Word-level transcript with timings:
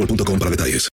boostmobile.com 0.00 0.38
para 0.38 0.50
detalles. 0.50 0.88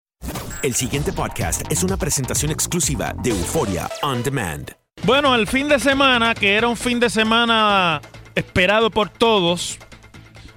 El 0.63 0.75
siguiente 0.75 1.13
podcast 1.13 1.71
es 1.71 1.83
una 1.83 1.97
presentación 1.97 2.51
exclusiva 2.51 3.15
de 3.23 3.31
Euforia 3.31 3.89
On 4.03 4.23
Demand. 4.23 4.73
Bueno, 5.03 5.35
el 5.35 5.47
fin 5.47 5.69
de 5.69 5.79
semana, 5.79 6.35
que 6.35 6.55
era 6.55 6.69
un 6.69 6.77
fin 6.77 6.99
de 7.01 7.11
semana 7.11 8.01
esperado 8.35 8.91
por 8.91 9.11
todos, 9.11 9.79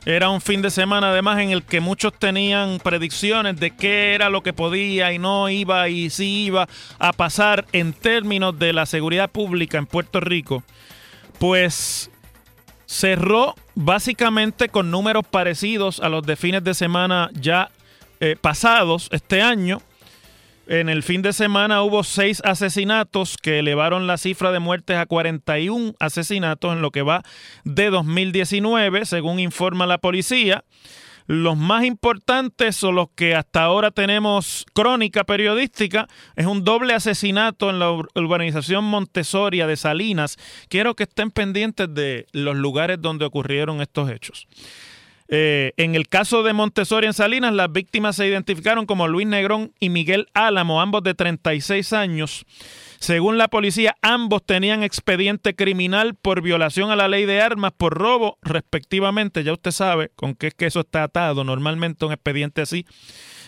era 0.06 0.30
un 0.30 0.40
fin 0.40 0.62
de 0.62 0.72
semana 0.72 1.10
además 1.10 1.40
en 1.40 1.50
el 1.50 1.64
que 1.64 1.82
muchos 1.82 2.14
tenían 2.18 2.80
predicciones 2.80 3.60
de 3.60 3.76
qué 3.76 4.16
era 4.16 4.30
lo 4.30 4.42
que 4.42 4.54
podía 4.54 5.12
y 5.12 5.20
no 5.20 5.50
iba 5.50 5.90
y 5.90 6.10
sí 6.10 6.46
iba 6.46 6.70
a 7.00 7.12
pasar 7.12 7.66
en 7.74 7.92
términos 7.92 8.58
de 8.58 8.72
la 8.72 8.86
seguridad 8.86 9.30
pública 9.30 9.78
en 9.78 9.86
Puerto 9.86 10.22
Rico, 10.22 10.64
pues 11.40 12.10
cerró 12.86 13.56
básicamente 13.76 14.70
con 14.70 14.90
números 14.90 15.26
parecidos 15.30 16.00
a 16.00 16.08
los 16.08 16.24
de 16.26 16.38
fines 16.38 16.64
de 16.64 16.74
semana 16.74 17.30
ya 17.34 17.70
eh, 18.20 18.36
pasados 18.40 19.10
este 19.12 19.42
año. 19.42 19.82
En 20.70 20.90
el 20.90 21.02
fin 21.02 21.22
de 21.22 21.32
semana 21.32 21.82
hubo 21.82 22.04
seis 22.04 22.42
asesinatos 22.44 23.38
que 23.38 23.60
elevaron 23.60 24.06
la 24.06 24.18
cifra 24.18 24.52
de 24.52 24.60
muertes 24.60 24.98
a 24.98 25.06
41 25.06 25.94
asesinatos 26.00 26.74
en 26.74 26.82
lo 26.82 26.92
que 26.92 27.04
va 27.04 27.24
de 27.64 27.90
2019, 27.90 29.06
según 29.06 29.40
informa 29.40 29.86
la 29.86 29.98
policía. 29.98 30.66
Los 31.26 31.58
más 31.58 31.84
importantes 31.84 32.82
o 32.86 32.92
los 32.94 33.08
que 33.16 33.36
hasta 33.36 33.64
ahora 33.64 33.92
tenemos 33.92 34.66
crónica 34.74 35.26
periodística 35.26 36.08
es 36.38 36.46
un 36.46 36.64
doble 36.64 36.94
asesinato 36.94 37.70
en 37.70 37.80
la 37.80 37.92
ur- 37.92 38.08
urbanización 38.16 38.86
Montesoria 38.86 39.68
de 39.68 39.76
Salinas. 39.76 40.38
Quiero 40.70 40.96
que 40.96 41.04
estén 41.04 41.32
pendientes 41.32 41.94
de 41.94 42.28
los 42.32 42.56
lugares 42.56 43.02
donde 43.02 43.26
ocurrieron 43.26 43.82
estos 43.82 44.10
hechos. 44.10 44.48
Eh, 45.30 45.74
en 45.78 45.96
el 45.96 46.08
caso 46.08 46.44
de 46.44 46.54
Montessori 46.54 47.08
en 47.08 47.14
Salinas, 47.14 47.54
las 47.54 47.72
víctimas 47.72 48.16
se 48.16 48.28
identificaron 48.28 48.86
como 48.86 49.08
Luis 49.08 49.28
Negrón 49.28 49.74
y 49.80 49.90
Miguel 49.90 50.28
Álamo, 50.34 50.82
ambos 50.82 51.04
de 51.04 51.14
36 51.14 51.94
años. 51.94 52.46
Según 53.00 53.38
la 53.38 53.48
policía, 53.48 53.96
ambos 54.02 54.44
tenían 54.44 54.82
expediente 54.82 55.56
criminal 55.56 56.16
por 56.16 56.42
violación 56.42 56.90
a 56.90 56.96
la 56.96 57.08
ley 57.08 57.26
de 57.26 57.42
armas, 57.42 57.72
por 57.76 57.94
robo, 57.94 58.38
respectivamente. 58.42 59.44
Ya 59.44 59.54
usted 59.54 59.72
sabe 59.72 60.10
con 60.16 60.34
qué 60.34 60.48
es 60.48 60.54
que 60.56 60.66
eso 60.66 60.80
está 60.80 61.04
atado 61.04 61.44
normalmente 61.44 62.06
un 62.06 62.14
expediente 62.14 62.62
así. 62.62 62.86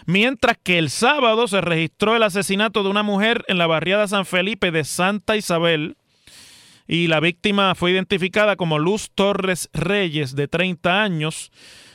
Mientras 0.06 0.57
que 0.61 0.78
el 0.78 0.90
sábado 0.90 1.47
se 1.47 1.61
registró 1.61 2.16
el 2.16 2.23
asesinato 2.23 2.84
de 2.84 2.90
una 2.90 3.03
mujer 3.03 3.44
en 3.47 3.57
la 3.57 3.67
barriada 3.67 4.07
San 4.07 4.25
Felipe 4.25 4.72
de 4.72 4.84
Santa 4.84 5.35
Isabel, 5.35 5.97
y 6.89 7.05
la 7.05 7.19
víctima 7.19 7.75
fue 7.75 7.91
identificada 7.91 8.55
como 8.55 8.79
Luz 8.79 9.11
Torres 9.13 9.69
Reyes, 9.73 10.35
de 10.35 10.47
30 10.47 11.03
años. 11.03 11.51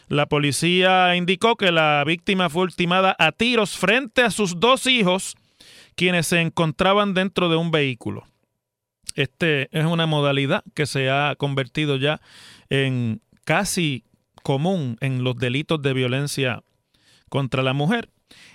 La 0.07 0.27
policía 0.27 1.17
indicó 1.17 1.57
que 1.57 1.73
la 1.73 2.05
víctima 2.07 2.49
fue 2.49 2.63
ultimada 2.63 3.17
a 3.19 3.33
tiros 3.33 3.77
frente 3.77 4.23
a 4.23 4.31
sus 4.31 4.61
dos 4.61 4.87
hijos, 4.87 5.35
quienes 5.97 6.29
se 6.29 6.41
encontraban 6.41 7.13
dentro 7.13 7.49
de 7.49 7.57
un 7.57 7.73
vehículo. 7.73 8.23
Este 9.17 9.69
es 9.77 9.85
una 9.85 10.07
modalidad 10.07 10.63
que 10.75 10.87
se 10.87 11.11
ha 11.11 11.35
convertido 11.37 11.97
ya 11.97 12.21
en 12.71 13.21
casi 13.45 14.05
común 14.45 14.97
en 15.01 15.25
los 15.25 15.37
delitos 15.37 15.83
de 15.83 15.93
violencia 15.93 16.63
contra 17.29 17.65
la 17.65 17.73
mujer. 17.73 18.11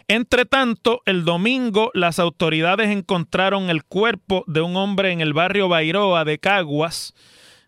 Entre 0.08 0.46
tanto, 0.46 1.02
el 1.06 1.24
domingo 1.24 1.92
las 1.94 2.18
autoridades 2.18 2.90
encontraron 2.90 3.70
el 3.70 3.84
cuerpo 3.84 4.44
de 4.48 4.62
un 4.62 4.76
hombre 4.76 5.12
en 5.12 5.22
el 5.22 5.34
barrio 5.34 5.70
Bairoa 5.70 6.26
de 6.26 6.40
Caguas. 6.40 7.14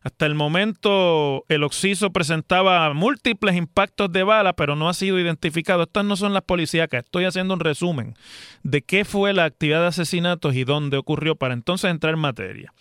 Hasta 0.03 0.25
el 0.25 0.33
momento 0.33 1.45
el 1.47 1.63
occiso 1.63 2.11
presentaba 2.11 2.91
múltiples 2.95 3.55
impactos 3.55 4.11
de 4.11 4.23
bala, 4.23 4.53
pero 4.53 4.75
no 4.75 4.89
ha 4.89 4.95
sido 4.95 5.19
identificado. 5.19 5.83
Estas 5.83 6.03
no 6.03 6.15
son 6.15 6.33
las 6.33 6.41
policíacas. 6.41 7.03
Estoy 7.03 7.25
haciendo 7.25 7.53
un 7.53 7.59
resumen 7.59 8.15
de 8.63 8.81
qué 8.81 9.05
fue 9.05 9.33
la 9.33 9.45
actividad 9.45 9.81
de 9.81 9.87
asesinatos 9.87 10.55
y 10.55 10.63
dónde 10.63 10.97
ocurrió 10.97 11.35
para 11.35 11.53
entonces 11.53 11.91
entrar 11.91 12.15
en 12.15 12.19
materia. 12.19 12.73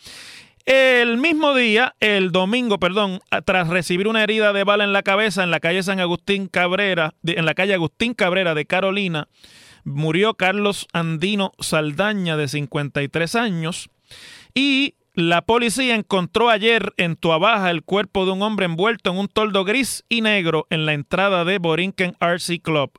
El 0.67 1.17
mismo 1.17 1.55
día, 1.55 1.95
el 2.01 2.33
domingo, 2.33 2.79
perdón, 2.79 3.21
tras 3.45 3.69
recibir 3.69 4.07
una 4.07 4.23
herida 4.23 4.53
de 4.53 4.65
bala 4.65 4.85
en 4.85 4.93
la 4.93 5.03
cabeza 5.03 5.43
en 5.43 5.51
la 5.51 5.59
calle 5.61 5.83
San 5.83 6.01
Agustín 6.01 6.47
Cabrera, 6.49 7.15
de- 7.23 7.35
en 7.35 7.47
la 7.47 7.55
calle 7.55 7.75
Agustín 7.75 8.15
Cabrera 8.15 8.55
de 8.55 8.67
Carolina, 8.67 9.29
murió 9.85 10.35
Carlos 10.35 10.87
Andino 10.93 11.53
Saldaña 11.59 12.37
de 12.37 12.47
53 12.49 13.35
años 13.35 13.89
y 14.55 14.95
la 15.15 15.43
policía 15.43 15.95
encontró 15.97 16.51
ayer 16.51 16.93
en 16.99 17.17
Tuabaja 17.17 17.71
el 17.71 17.83
cuerpo 17.83 18.25
de 18.27 18.33
un 18.33 18.43
hombre 18.43 18.67
envuelto 18.67 19.11
en 19.11 19.19
un 19.19 19.29
toldo 19.29 19.65
gris 19.65 20.05
y 20.09 20.21
negro 20.21 20.67
en 20.71 20.87
la 20.87 20.93
entrada 20.93 21.45
de 21.45 21.59
Borinquen 21.59 22.15
RC 22.21 22.61
Club. 22.61 22.93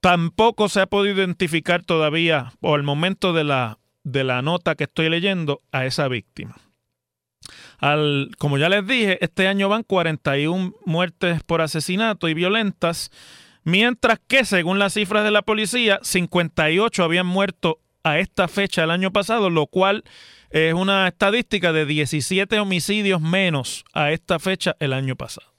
Tampoco 0.00 0.68
se 0.68 0.80
ha 0.80 0.86
podido 0.86 1.16
identificar 1.16 1.82
todavía, 1.82 2.52
o 2.60 2.74
al 2.76 2.84
momento 2.84 3.32
de 3.32 3.42
la, 3.44 3.78
de 4.12 4.24
la 4.24 4.42
nota 4.42 4.74
que 4.74 4.84
estoy 4.84 5.08
leyendo, 5.08 5.62
a 5.72 5.86
esa 5.86 6.08
víctima. 6.08 6.56
Al, 7.78 8.30
como 8.38 8.58
ya 8.58 8.68
les 8.68 8.86
dije, 8.86 9.22
este 9.24 9.48
año 9.48 9.68
van 9.68 9.82
41 9.82 10.74
muertes 10.84 11.42
por 11.44 11.60
asesinato 11.60 12.28
y 12.28 12.34
violentas, 12.34 13.10
mientras 13.64 14.18
que, 14.26 14.44
según 14.44 14.78
las 14.78 14.94
cifras 14.94 15.24
de 15.24 15.30
la 15.30 15.42
policía, 15.42 16.00
58 16.02 17.04
habían 17.04 17.26
muerto 17.26 17.80
a 18.02 18.18
esta 18.18 18.48
fecha 18.48 18.84
el 18.84 18.90
año 18.90 19.12
pasado, 19.12 19.50
lo 19.50 19.66
cual 19.66 20.04
es 20.50 20.74
una 20.74 21.08
estadística 21.08 21.72
de 21.72 21.84
17 21.84 22.58
homicidios 22.58 23.20
menos 23.20 23.84
a 23.92 24.12
esta 24.12 24.38
fecha 24.38 24.76
el 24.80 24.92
año 24.92 25.16
pasado. 25.16 25.57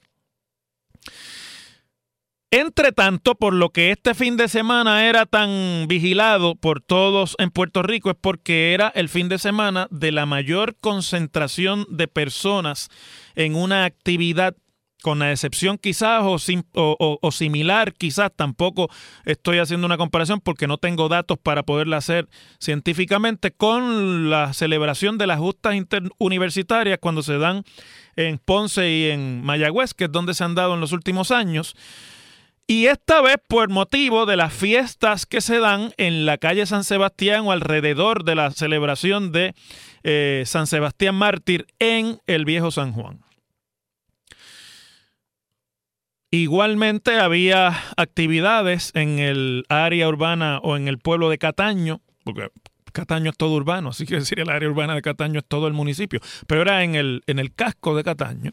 Entre 2.52 2.90
tanto, 2.90 3.36
por 3.36 3.54
lo 3.54 3.70
que 3.70 3.92
este 3.92 4.12
fin 4.12 4.36
de 4.36 4.48
semana 4.48 5.06
era 5.06 5.24
tan 5.24 5.86
vigilado 5.86 6.56
por 6.56 6.80
todos 6.80 7.36
en 7.38 7.52
Puerto 7.52 7.84
Rico 7.84 8.10
es 8.10 8.16
porque 8.20 8.74
era 8.74 8.88
el 8.88 9.08
fin 9.08 9.28
de 9.28 9.38
semana 9.38 9.86
de 9.92 10.10
la 10.10 10.26
mayor 10.26 10.74
concentración 10.80 11.86
de 11.90 12.08
personas 12.08 12.88
en 13.36 13.54
una 13.54 13.84
actividad 13.84 14.56
con 15.00 15.20
la 15.20 15.30
excepción 15.30 15.78
quizás 15.78 16.24
o, 16.24 17.30
similar, 17.30 17.94
quizás 17.94 18.32
tampoco 18.34 18.90
estoy 19.24 19.58
haciendo 19.58 19.86
una 19.86 19.96
comparación 19.96 20.40
porque 20.40 20.66
no 20.66 20.76
tengo 20.76 21.08
datos 21.08 21.38
para 21.38 21.62
poderla 21.62 21.98
hacer 21.98 22.28
científicamente 22.58 23.52
con 23.52 24.28
la 24.28 24.52
celebración 24.54 25.18
de 25.18 25.28
las 25.28 25.38
justas 25.38 25.76
interuniversitarias 25.76 26.98
cuando 27.00 27.22
se 27.22 27.38
dan 27.38 27.62
en 28.16 28.38
Ponce 28.38 28.90
y 28.90 29.10
en 29.10 29.40
Mayagüez, 29.44 29.94
que 29.94 30.04
es 30.04 30.12
donde 30.12 30.34
se 30.34 30.42
han 30.42 30.56
dado 30.56 30.74
en 30.74 30.80
los 30.80 30.90
últimos 30.90 31.30
años. 31.30 31.76
Y 32.70 32.86
esta 32.86 33.20
vez 33.20 33.38
por 33.48 33.68
motivo 33.68 34.26
de 34.26 34.36
las 34.36 34.54
fiestas 34.54 35.26
que 35.26 35.40
se 35.40 35.58
dan 35.58 35.92
en 35.96 36.24
la 36.24 36.38
calle 36.38 36.66
San 36.66 36.84
Sebastián 36.84 37.44
o 37.44 37.50
alrededor 37.50 38.22
de 38.22 38.36
la 38.36 38.52
celebración 38.52 39.32
de 39.32 39.56
eh, 40.04 40.44
San 40.46 40.68
Sebastián 40.68 41.16
Mártir 41.16 41.66
en 41.80 42.20
el 42.28 42.44
Viejo 42.44 42.70
San 42.70 42.92
Juan. 42.92 43.24
Igualmente 46.30 47.18
había 47.18 47.76
actividades 47.96 48.92
en 48.94 49.18
el 49.18 49.64
área 49.68 50.06
urbana 50.06 50.60
o 50.62 50.76
en 50.76 50.86
el 50.86 50.98
pueblo 51.00 51.28
de 51.28 51.38
Cataño, 51.38 52.02
porque 52.22 52.50
Cataño 52.92 53.30
es 53.30 53.36
todo 53.36 53.54
urbano, 53.54 53.88
así 53.88 54.06
que 54.06 54.14
decir 54.14 54.38
el 54.38 54.48
área 54.48 54.68
urbana 54.68 54.94
de 54.94 55.02
Cataño 55.02 55.40
es 55.40 55.44
todo 55.44 55.66
el 55.66 55.72
municipio, 55.72 56.20
pero 56.46 56.62
era 56.62 56.84
en 56.84 56.94
el, 56.94 57.24
en 57.26 57.40
el 57.40 57.52
casco 57.52 57.96
de 57.96 58.04
Cataño. 58.04 58.52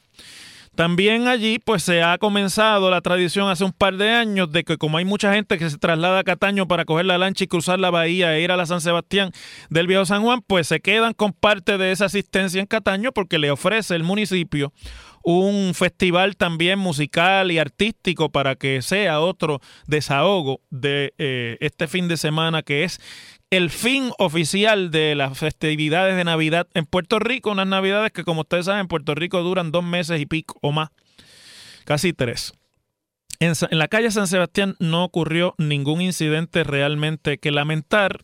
También 0.78 1.28
allí 1.28 1.58
pues 1.58 1.82
se 1.82 2.04
ha 2.04 2.20
comenzado 2.20 2.92
la 2.92 3.02
tradición 3.02 3.50
hace 3.50 3.64
un 3.64 3.72
par 3.72 3.98
de 3.98 4.12
años 4.12 4.52
de 4.52 4.64
que 4.64 4.78
como 4.78 5.00
hay 5.00 5.06
mucha 5.06 5.34
gente 5.34 5.58
que 5.58 5.72
se 5.72 5.80
traslada 5.80 6.20
a 6.20 6.24
Cataño 6.24 6.68
para 6.68 6.86
coger 6.86 7.08
la 7.08 7.18
lancha 7.18 7.46
y 7.46 7.48
cruzar 7.48 7.80
la 7.80 7.90
bahía 7.90 8.38
e 8.38 8.44
ir 8.44 8.52
a 8.52 8.58
la 8.58 8.68
San 8.68 8.80
Sebastián 8.80 9.32
del 9.72 9.88
Viejo 9.88 10.06
San 10.06 10.22
Juan, 10.22 10.44
pues 10.46 10.68
se 10.68 10.80
quedan 10.80 11.16
con 11.16 11.34
parte 11.34 11.80
de 11.80 11.92
esa 11.92 12.06
asistencia 12.06 12.62
en 12.62 12.68
Cataño 12.68 13.12
porque 13.12 13.40
le 13.40 13.50
ofrece 13.50 13.96
el 13.96 14.04
municipio 14.04 14.72
un 15.24 15.74
festival 15.74 16.38
también 16.38 16.78
musical 16.78 17.52
y 17.52 17.58
artístico 17.58 18.30
para 18.30 18.56
que 18.56 18.84
sea 18.84 19.20
otro 19.20 19.60
desahogo 19.88 20.62
de 20.70 21.16
eh, 21.18 21.58
este 21.60 21.88
fin 21.88 22.08
de 22.08 22.18
semana 22.18 22.62
que 22.62 22.84
es 22.84 23.02
el 23.50 23.70
fin 23.70 24.12
oficial 24.18 24.92
de 24.92 25.16
las 25.16 25.38
festividades 25.38 26.16
de 26.16 26.24
Navidad 26.24 26.68
en 26.74 26.86
Puerto 26.86 27.20
Rico, 27.20 27.52
unas 27.52 27.68
Navidades 27.68 28.12
que 28.12 28.24
como 28.24 28.42
ustedes 28.42 28.66
saben 28.66 28.82
en 28.82 28.88
Puerto 28.88 29.16
Rico 29.16 29.42
duran 29.42 29.72
dos 29.72 29.84
meses 29.84 30.20
y 30.20 30.26
pico 30.26 30.58
o 30.62 30.72
más, 30.72 30.90
casi 31.86 32.14
tres. 32.14 32.54
En, 33.40 33.54
la 33.72 33.88
calle 33.88 34.12
San 34.12 34.28
Sebastián 34.28 34.76
no 34.80 35.04
ocurrió 35.04 35.54
ningún 35.58 36.02
incidente 36.02 36.64
realmente 36.64 37.38
que 37.38 37.52
lamentar. 37.52 38.24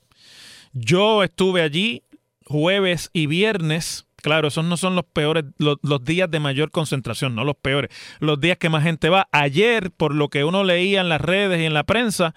Yo 0.73 1.23
estuve 1.23 1.61
allí 1.61 2.01
jueves 2.45 3.09
y 3.13 3.27
viernes 3.27 4.07
Claro, 4.23 4.47
esos 4.47 4.63
no 4.63 4.77
son 4.77 4.95
los 4.95 5.03
peores, 5.03 5.43
los, 5.57 6.05
días 6.05 6.31
de 6.31 6.39
mayor 6.39 6.71
concentración, 6.71 7.35
no 7.35 7.43
los 7.43 7.57
peores. 7.57 7.91
Los 8.21 8.39
días 8.39 8.57
que 8.57 8.69
más 8.69 8.81
gente 8.81 9.09
va. 9.09 9.27
Ayer, 9.33 9.91
por 9.91 10.15
lo 10.15 10.29
que 10.29 10.45
uno 10.45 10.63
leía 10.63 11.01
en 11.01 11.09
las 11.09 11.19
redes 11.19 11.59
y 11.59 11.65
en 11.65 11.73
la 11.73 11.83
prensa, 11.83 12.33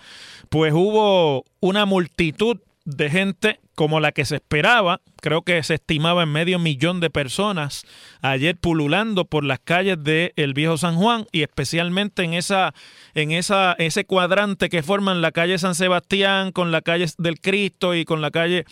pues 0.48 0.72
hubo 0.72 1.44
una 1.60 1.86
multitud 1.86 2.58
de 2.86 3.10
gente 3.10 3.60
como 3.74 3.98
la 3.98 4.12
que 4.12 4.24
se 4.24 4.36
esperaba, 4.36 5.02
creo 5.20 5.42
que 5.42 5.60
se 5.64 5.74
estimaba 5.74 6.22
en 6.22 6.30
medio 6.30 6.60
millón 6.60 7.00
de 7.00 7.10
personas 7.10 7.84
ayer 8.22 8.56
pululando 8.56 9.24
por 9.24 9.44
las 9.44 9.58
calles 9.58 10.02
del 10.02 10.32
el 10.36 10.54
viejo 10.54 10.78
San 10.78 10.94
Juan 10.94 11.26
y 11.32 11.42
especialmente 11.42 12.22
en 12.22 12.32
esa 12.32 12.74
en 13.14 13.32
esa 13.32 13.72
ese 13.78 14.04
cuadrante 14.04 14.68
que 14.68 14.84
forman 14.84 15.20
la 15.20 15.32
calle 15.32 15.58
San 15.58 15.74
Sebastián 15.74 16.52
con 16.52 16.70
la 16.70 16.80
calle 16.80 17.06
del 17.18 17.40
Cristo 17.40 17.92
y 17.94 18.04
con 18.04 18.20
la 18.20 18.30
calle 18.30 18.64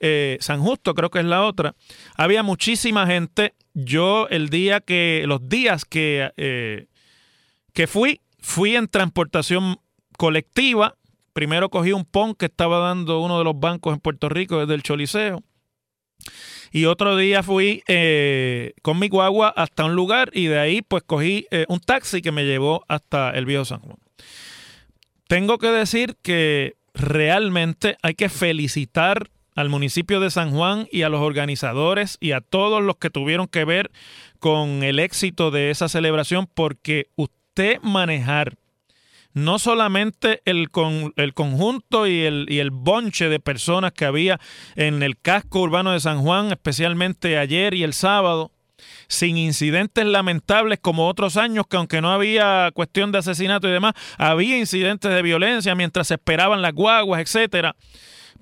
eh, 0.00 0.38
San 0.40 0.60
Justo, 0.60 0.94
creo 0.94 1.10
que 1.10 1.20
es 1.20 1.26
la 1.26 1.44
otra. 1.44 1.74
Había 2.16 2.42
muchísima 2.42 3.06
gente. 3.06 3.54
Yo 3.74 4.28
el 4.30 4.48
día 4.48 4.80
que 4.80 5.24
los 5.26 5.46
días 5.46 5.84
que 5.84 6.32
eh, 6.38 6.86
que 7.74 7.86
fui 7.86 8.22
fui 8.40 8.76
en 8.76 8.88
transportación 8.88 9.78
colectiva 10.16 10.97
Primero 11.38 11.68
cogí 11.68 11.92
un 11.92 12.04
PON 12.04 12.34
que 12.34 12.46
estaba 12.46 12.80
dando 12.80 13.20
uno 13.20 13.38
de 13.38 13.44
los 13.44 13.60
bancos 13.60 13.94
en 13.94 14.00
Puerto 14.00 14.28
Rico 14.28 14.58
desde 14.58 14.74
el 14.74 14.82
Choliseo. 14.82 15.44
Y 16.72 16.86
otro 16.86 17.16
día 17.16 17.44
fui 17.44 17.84
eh, 17.86 18.72
con 18.82 18.98
mi 18.98 19.08
guagua 19.08 19.50
hasta 19.50 19.84
un 19.84 19.94
lugar 19.94 20.32
y 20.32 20.46
de 20.46 20.58
ahí 20.58 20.82
pues 20.82 21.04
cogí 21.04 21.46
eh, 21.52 21.64
un 21.68 21.78
taxi 21.78 22.22
que 22.22 22.32
me 22.32 22.44
llevó 22.44 22.84
hasta 22.88 23.30
el 23.30 23.46
Viejo 23.46 23.64
San 23.64 23.78
Juan. 23.78 23.98
Tengo 25.28 25.58
que 25.58 25.68
decir 25.68 26.16
que 26.22 26.74
realmente 26.92 27.98
hay 28.02 28.14
que 28.14 28.30
felicitar 28.30 29.30
al 29.54 29.68
municipio 29.68 30.18
de 30.18 30.32
San 30.32 30.50
Juan 30.50 30.88
y 30.90 31.02
a 31.02 31.08
los 31.08 31.20
organizadores 31.20 32.16
y 32.18 32.32
a 32.32 32.40
todos 32.40 32.82
los 32.82 32.96
que 32.96 33.10
tuvieron 33.10 33.46
que 33.46 33.64
ver 33.64 33.92
con 34.40 34.82
el 34.82 34.98
éxito 34.98 35.52
de 35.52 35.70
esa 35.70 35.88
celebración 35.88 36.48
porque 36.52 37.06
usted 37.14 37.78
manejar 37.80 38.56
no 39.34 39.58
solamente 39.58 40.42
el, 40.44 40.70
con, 40.70 41.12
el 41.16 41.34
conjunto 41.34 42.06
y 42.06 42.20
el, 42.20 42.46
y 42.48 42.58
el 42.58 42.70
bonche 42.70 43.28
de 43.28 43.40
personas 43.40 43.92
que 43.92 44.04
había 44.04 44.40
en 44.74 45.02
el 45.02 45.18
casco 45.18 45.60
urbano 45.60 45.92
de 45.92 46.00
San 46.00 46.20
Juan, 46.22 46.50
especialmente 46.50 47.38
ayer 47.38 47.74
y 47.74 47.84
el 47.84 47.92
sábado, 47.92 48.52
sin 49.08 49.36
incidentes 49.36 50.04
lamentables 50.04 50.78
como 50.80 51.08
otros 51.08 51.36
años, 51.36 51.66
que 51.68 51.76
aunque 51.76 52.00
no 52.00 52.12
había 52.12 52.70
cuestión 52.74 53.12
de 53.12 53.18
asesinato 53.18 53.68
y 53.68 53.72
demás, 53.72 53.94
había 54.16 54.58
incidentes 54.58 55.12
de 55.12 55.22
violencia 55.22 55.74
mientras 55.74 56.08
se 56.08 56.14
esperaban 56.14 56.62
las 56.62 56.72
guaguas, 56.72 57.20
etcétera. 57.20 57.74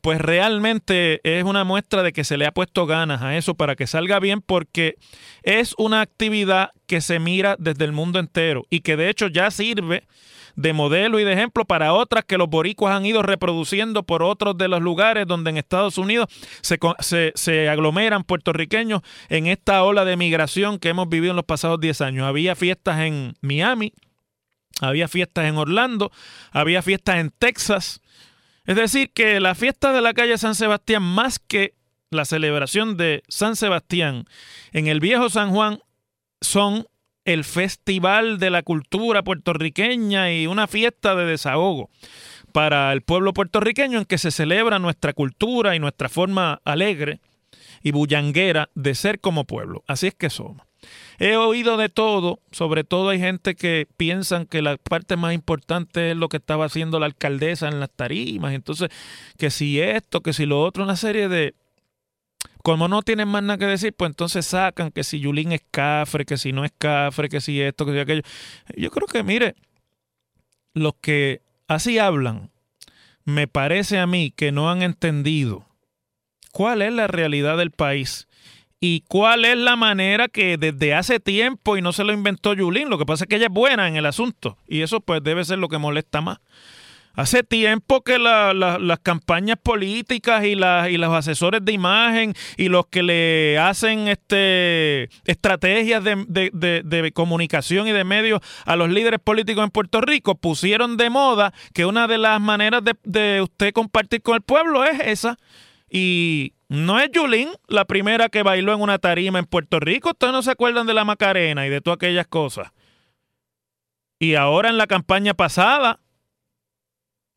Pues 0.02 0.20
realmente 0.20 1.20
es 1.24 1.42
una 1.44 1.64
muestra 1.64 2.02
de 2.02 2.12
que 2.12 2.22
se 2.22 2.36
le 2.36 2.46
ha 2.46 2.52
puesto 2.52 2.86
ganas 2.86 3.22
a 3.22 3.36
eso 3.36 3.54
para 3.54 3.74
que 3.76 3.86
salga 3.86 4.20
bien, 4.20 4.40
porque 4.40 4.96
es 5.42 5.74
una 5.78 6.00
actividad 6.00 6.70
que 6.86 7.00
se 7.00 7.18
mira 7.18 7.56
desde 7.58 7.84
el 7.84 7.92
mundo 7.92 8.18
entero 8.18 8.66
y 8.70 8.80
que 8.80 8.96
de 8.96 9.08
hecho 9.08 9.26
ya 9.28 9.50
sirve 9.50 10.06
de 10.56 10.72
modelo 10.72 11.20
y 11.20 11.24
de 11.24 11.34
ejemplo 11.34 11.64
para 11.66 11.92
otras 11.92 12.24
que 12.24 12.38
los 12.38 12.48
boricuas 12.48 12.96
han 12.96 13.06
ido 13.06 13.22
reproduciendo 13.22 14.02
por 14.02 14.22
otros 14.22 14.56
de 14.56 14.68
los 14.68 14.80
lugares 14.80 15.26
donde 15.26 15.50
en 15.50 15.58
Estados 15.58 15.98
Unidos 15.98 16.28
se, 16.62 16.78
se, 17.34 17.68
aglomeran 17.68 18.24
puertorriqueños 18.24 19.02
en 19.28 19.46
esta 19.46 19.84
ola 19.84 20.04
de 20.04 20.16
migración 20.16 20.78
que 20.78 20.88
hemos 20.88 21.08
vivido 21.08 21.32
en 21.32 21.36
los 21.36 21.44
pasados 21.44 21.78
10 21.80 22.00
años. 22.00 22.26
Había 22.26 22.56
fiestas 22.56 23.00
en 23.00 23.34
Miami, 23.42 23.92
había 24.80 25.08
fiestas 25.08 25.44
en 25.44 25.56
Orlando, 25.56 26.10
había 26.50 26.82
fiestas 26.82 27.16
en 27.16 27.30
Texas. 27.30 28.00
Es 28.64 28.76
decir, 28.76 29.12
que 29.12 29.40
la 29.40 29.54
fiesta 29.54 29.92
de 29.92 30.00
la 30.00 30.14
calle 30.14 30.38
San 30.38 30.54
Sebastián, 30.54 31.02
más 31.02 31.38
que 31.38 31.74
la 32.10 32.24
celebración 32.24 32.96
de 32.96 33.22
San 33.28 33.56
Sebastián 33.56 34.24
en 34.72 34.86
el 34.86 35.00
viejo 35.00 35.28
San 35.28 35.50
Juan, 35.50 35.80
son 36.40 36.86
el 37.26 37.44
Festival 37.44 38.38
de 38.38 38.50
la 38.50 38.62
Cultura 38.62 39.22
Puertorriqueña 39.22 40.32
y 40.32 40.46
una 40.46 40.66
fiesta 40.66 41.14
de 41.16 41.26
desahogo 41.26 41.90
para 42.52 42.92
el 42.92 43.02
pueblo 43.02 43.34
puertorriqueño 43.34 43.98
en 43.98 44.04
que 44.06 44.16
se 44.16 44.30
celebra 44.30 44.78
nuestra 44.78 45.12
cultura 45.12 45.76
y 45.76 45.80
nuestra 45.80 46.08
forma 46.08 46.62
alegre 46.64 47.20
y 47.82 47.90
bullanguera 47.90 48.70
de 48.74 48.94
ser 48.94 49.20
como 49.20 49.44
pueblo. 49.44 49.84
Así 49.86 50.06
es 50.06 50.14
que 50.14 50.30
somos. 50.30 50.66
He 51.18 51.36
oído 51.36 51.76
de 51.76 51.88
todo, 51.88 52.40
sobre 52.52 52.84
todo 52.84 53.08
hay 53.08 53.18
gente 53.18 53.56
que 53.56 53.88
piensan 53.96 54.46
que 54.46 54.62
la 54.62 54.76
parte 54.76 55.16
más 55.16 55.34
importante 55.34 56.12
es 56.12 56.16
lo 56.16 56.28
que 56.28 56.36
estaba 56.36 56.66
haciendo 56.66 57.00
la 57.00 57.06
alcaldesa 57.06 57.66
en 57.66 57.80
las 57.80 57.90
tarimas, 57.90 58.54
entonces 58.54 58.90
que 59.36 59.50
si 59.50 59.80
esto, 59.80 60.20
que 60.20 60.32
si 60.32 60.46
lo 60.46 60.62
otro, 60.62 60.84
una 60.84 60.96
serie 60.96 61.28
de, 61.28 61.54
como 62.66 62.88
no 62.88 63.02
tienen 63.02 63.28
más 63.28 63.44
nada 63.44 63.58
que 63.58 63.66
decir, 63.66 63.94
pues 63.96 64.10
entonces 64.10 64.44
sacan 64.44 64.90
que 64.90 65.04
si 65.04 65.20
Yulín 65.20 65.52
es 65.52 65.62
cafre, 65.70 66.24
que 66.24 66.36
si 66.36 66.52
no 66.52 66.64
es 66.64 66.72
cafre, 66.76 67.28
que 67.28 67.40
si 67.40 67.60
esto, 67.60 67.86
que 67.86 67.92
si 67.92 67.98
aquello. 68.00 68.22
Yo 68.76 68.90
creo 68.90 69.06
que, 69.06 69.22
mire, 69.22 69.54
los 70.74 70.94
que 71.00 71.42
así 71.68 72.00
hablan, 72.00 72.50
me 73.24 73.46
parece 73.46 74.00
a 74.00 74.08
mí 74.08 74.32
que 74.34 74.50
no 74.50 74.68
han 74.68 74.82
entendido 74.82 75.64
cuál 76.50 76.82
es 76.82 76.92
la 76.92 77.06
realidad 77.06 77.56
del 77.56 77.70
país 77.70 78.26
y 78.80 79.02
cuál 79.02 79.44
es 79.44 79.56
la 79.56 79.76
manera 79.76 80.26
que 80.26 80.58
desde 80.58 80.92
hace 80.92 81.20
tiempo, 81.20 81.76
y 81.76 81.82
no 81.82 81.92
se 81.92 82.02
lo 82.02 82.12
inventó 82.12 82.52
Yulín, 82.52 82.90
lo 82.90 82.98
que 82.98 83.06
pasa 83.06 83.26
es 83.26 83.28
que 83.28 83.36
ella 83.36 83.46
es 83.46 83.52
buena 83.52 83.86
en 83.86 83.94
el 83.94 84.06
asunto, 84.06 84.58
y 84.66 84.80
eso 84.80 84.98
pues 85.00 85.22
debe 85.22 85.44
ser 85.44 85.60
lo 85.60 85.68
que 85.68 85.78
molesta 85.78 86.20
más. 86.20 86.40
Hace 87.16 87.42
tiempo 87.42 88.02
que 88.02 88.18
las 88.18 89.00
campañas 89.02 89.56
políticas 89.62 90.44
y, 90.44 90.48
y 90.52 90.96
los 90.98 91.14
asesores 91.14 91.64
de 91.64 91.72
imagen 91.72 92.34
y 92.58 92.68
los 92.68 92.88
que 92.88 93.02
le 93.02 93.58
hacen 93.58 94.06
este, 94.06 95.08
estrategias 95.24 96.04
de, 96.04 97.12
comunicación 97.14 97.88
y 97.88 97.92
de 97.92 98.04
medios 98.04 98.42
a 98.66 98.76
los 98.76 98.90
líderes 98.90 99.18
políticos 99.18 99.64
en 99.64 99.70
Puerto 99.70 100.02
Rico 100.02 100.34
pusieron 100.34 100.98
de 100.98 101.08
moda 101.08 101.54
que 101.72 101.86
una 101.86 102.06
de 102.06 102.18
las 102.18 102.38
maneras 102.38 102.82
de, 103.02 103.40
usted 103.40 103.72
compartir 103.72 104.20
con 104.20 104.34
el 104.34 104.42
pueblo 104.42 104.84
es 104.84 105.00
esa. 105.00 105.38
Y 105.88 106.52
no 106.68 107.00
es 107.00 107.10
Yulín 107.12 107.48
la 107.66 107.86
primera 107.86 108.28
que 108.28 108.42
bailó 108.42 108.74
en 108.74 108.82
una 108.82 108.98
tarima 108.98 109.38
en 109.38 109.46
Puerto 109.46 109.80
Rico. 109.80 110.10
Ustedes 110.10 110.34
no 110.34 110.42
se 110.42 110.50
acuerdan 110.50 110.86
de 110.86 110.92
la 110.92 111.06
Macarena 111.06 111.66
y 111.66 111.70
de 111.70 111.80
todas 111.80 111.96
aquellas 111.96 112.26
cosas. 112.26 112.72
Y 114.18 114.34
ahora 114.34 114.68
en 114.68 114.76
la 114.76 114.86
campaña 114.86 115.32
pasada, 115.32 116.00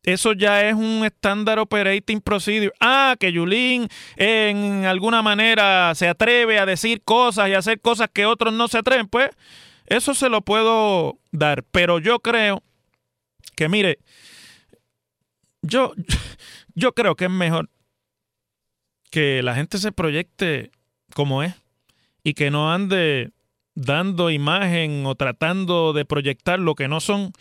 eso 0.03 0.33
ya 0.33 0.67
es 0.67 0.75
un 0.75 1.03
estándar 1.05 1.59
operating 1.59 2.21
procedure. 2.21 2.71
Ah, 2.79 3.15
que 3.19 3.31
Yulín 3.31 3.87
en 4.15 4.85
alguna 4.85 5.21
manera 5.21 5.93
se 5.95 6.07
atreve 6.07 6.57
a 6.57 6.65
decir 6.65 7.01
cosas 7.03 7.49
y 7.49 7.53
a 7.53 7.59
hacer 7.59 7.81
cosas 7.81 8.09
que 8.11 8.25
otros 8.25 8.53
no 8.53 8.67
se 8.67 8.77
atreven. 8.77 9.07
Pues 9.07 9.29
eso 9.85 10.13
se 10.13 10.29
lo 10.29 10.41
puedo 10.41 11.19
dar. 11.31 11.63
Pero 11.63 11.99
yo 11.99 12.19
creo 12.19 12.63
que, 13.55 13.67
mire, 13.67 13.99
yo, 15.61 15.93
yo 16.75 16.93
creo 16.93 17.15
que 17.15 17.25
es 17.25 17.31
mejor 17.31 17.69
que 19.11 19.43
la 19.43 19.55
gente 19.55 19.79
se 19.79 19.91
proyecte 19.91 20.71
como 21.13 21.43
es 21.43 21.55
y 22.23 22.35
que 22.35 22.51
no 22.51 22.71
ande 22.71 23.31
dando 23.79 24.29
imagen 24.29 25.05
o 25.05 25.15
tratando 25.15 25.93
de 25.93 26.05
proyectar 26.05 26.59
lo 26.59 26.75
que 26.75 26.87
no 26.87 26.99
son. 26.99 27.31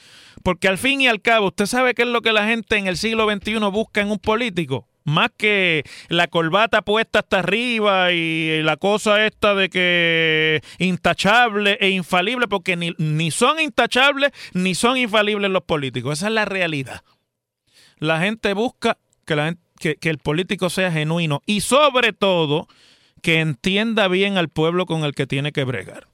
Porque 0.43 0.69
al 0.69 0.79
fin 0.79 1.01
y 1.01 1.09
al 1.09 1.21
cabo, 1.21 1.49
usted 1.49 1.67
sabe 1.67 1.95
qué 1.95 2.03
es 2.03 2.09
lo 2.09 2.23
que 2.23 2.33
la 2.33 2.47
gente 2.47 2.77
en 2.77 2.87
el 2.87 2.97
siglo 2.97 3.29
XXI 3.29 3.59
busca 3.71 4.01
en 4.01 4.11
un 4.11 4.19
político. 4.19 4.87
Más 5.05 5.31
que 5.37 5.85
la 6.09 6.29
corbata 6.29 6.83
puesta 6.83 7.21
hasta 7.21 7.39
arriba 7.39 8.13
y 8.13 8.63
la 8.63 8.77
cosa 8.77 9.25
esta 9.27 9.55
de 9.55 9.71
que 9.71 10.61
intachable 10.79 11.79
e 11.81 11.91
infalible, 11.91 12.47
porque 12.47 12.77
ni, 12.77 12.93
ni 12.99 13.31
son 13.31 13.59
intachables 13.59 14.33
ni 14.53 14.75
son 14.75 14.99
infalibles 14.99 15.51
los 15.51 15.63
políticos. 15.63 16.19
Esa 16.19 16.29
es 16.29 16.35
la 16.35 16.45
realidad. 16.45 17.03
La 17.99 18.21
gente 18.21 18.53
busca 18.53 18.99
que, 19.25 19.35
la 19.35 19.57
que, 19.81 19.97
que 19.97 20.11
el 20.11 20.19
político 20.19 20.71
sea 20.71 20.93
genuino 20.93 21.43
y 21.47 21.63
sobre 21.63 22.13
todo 22.13 22.69
que 23.23 23.41
entienda 23.41 24.07
bien 24.09 24.37
al 24.37 24.51
pueblo 24.51 24.87
con 24.87 25.05
el 25.05 25.15
que 25.15 25.27
tiene 25.27 25.53
que 25.53 25.65
bregar 25.65 26.07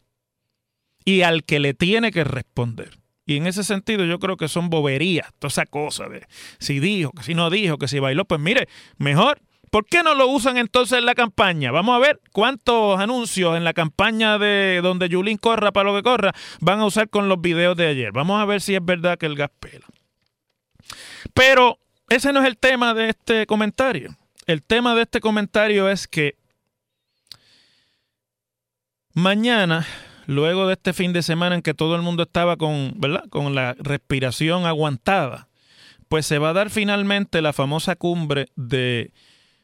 y 1.05 1.23
al 1.23 1.45
que 1.45 1.61
le 1.61 1.75
tiene 1.75 2.11
que 2.11 2.25
responder. 2.25 2.99
Y 3.27 3.37
en 3.37 3.47
ese 3.47 3.65
sentido 3.65 4.05
yo 4.05 4.19
creo 4.19 4.37
que 4.37 4.49
son 4.49 4.71
boberías, 4.71 5.33
toda 5.39 5.49
esa 5.49 5.67
cosa 5.67 6.09
de 6.09 6.27
si 6.59 6.79
dijo, 6.79 7.13
que 7.13 7.23
si 7.23 7.35
no 7.35 7.51
dijo, 7.51 7.79
que 7.79 7.89
si 7.89 7.99
bailó. 7.99 8.25
Pues 8.27 8.41
mire, 8.41 8.69
mejor, 8.99 9.41
¿por 9.71 9.87
qué 9.87 10.03
no 10.03 10.15
lo 10.15 10.29
usan 10.29 10.59
entonces 10.59 10.99
en 10.99 11.07
la 11.07 11.15
campaña? 11.15 11.71
Vamos 11.71 11.97
a 11.97 11.99
ver 11.99 12.21
cuántos 12.33 13.01
anuncios 13.01 13.57
en 13.57 13.65
la 13.65 13.73
campaña 13.73 14.39
de 14.39 14.81
donde 14.83 15.09
Yulín 15.09 15.39
corra 15.39 15.73
para 15.73 15.91
lo 15.91 15.97
que 15.97 16.03
corra 16.03 16.35
van 16.61 16.81
a 16.81 16.87
usar 16.87 17.09
con 17.09 17.29
los 17.29 17.41
videos 17.41 17.77
de 17.77 17.87
ayer. 17.87 18.13
Vamos 18.13 18.41
a 18.41 18.45
ver 18.45 18.61
si 18.61 18.75
es 18.75 18.85
verdad 18.85 19.17
que 19.19 19.27
el 19.27 19.37
gas 19.37 19.51
pela. 19.59 19.87
Pero 21.33 21.79
ese 22.11 22.33
no 22.33 22.41
es 22.41 22.47
el 22.47 22.59
tema 22.59 22.93
de 22.93 23.09
este 23.09 23.47
comentario. 23.47 24.15
El 24.47 24.63
tema 24.63 24.95
de 24.95 25.03
este 25.03 25.21
comentario 25.21 25.89
es 25.89 26.07
que 26.07 26.37
mañana 29.15 29.87
luego 30.27 30.67
de 30.67 30.75
este 30.75 30.93
fin 30.93 31.13
de 31.13 31.23
semana 31.23 31.55
en 31.55 31.63
que 31.63 31.75
todo 31.75 31.97
el 31.97 32.03
mundo 32.03 32.25
estaba 32.25 32.57
con, 32.57 32.95
¿verdad? 32.97 33.25
con 33.31 33.55
la 33.55 33.75
respiración 33.79 34.67
aguantada, 34.67 35.49
pues 36.09 36.27
se 36.27 36.39
va 36.39 36.51
a 36.51 36.55
dar 36.55 36.71
finalmente 36.71 37.43
la 37.43 37.53
famosa 37.53 37.97
cumbre 37.97 38.47
de 38.57 39.13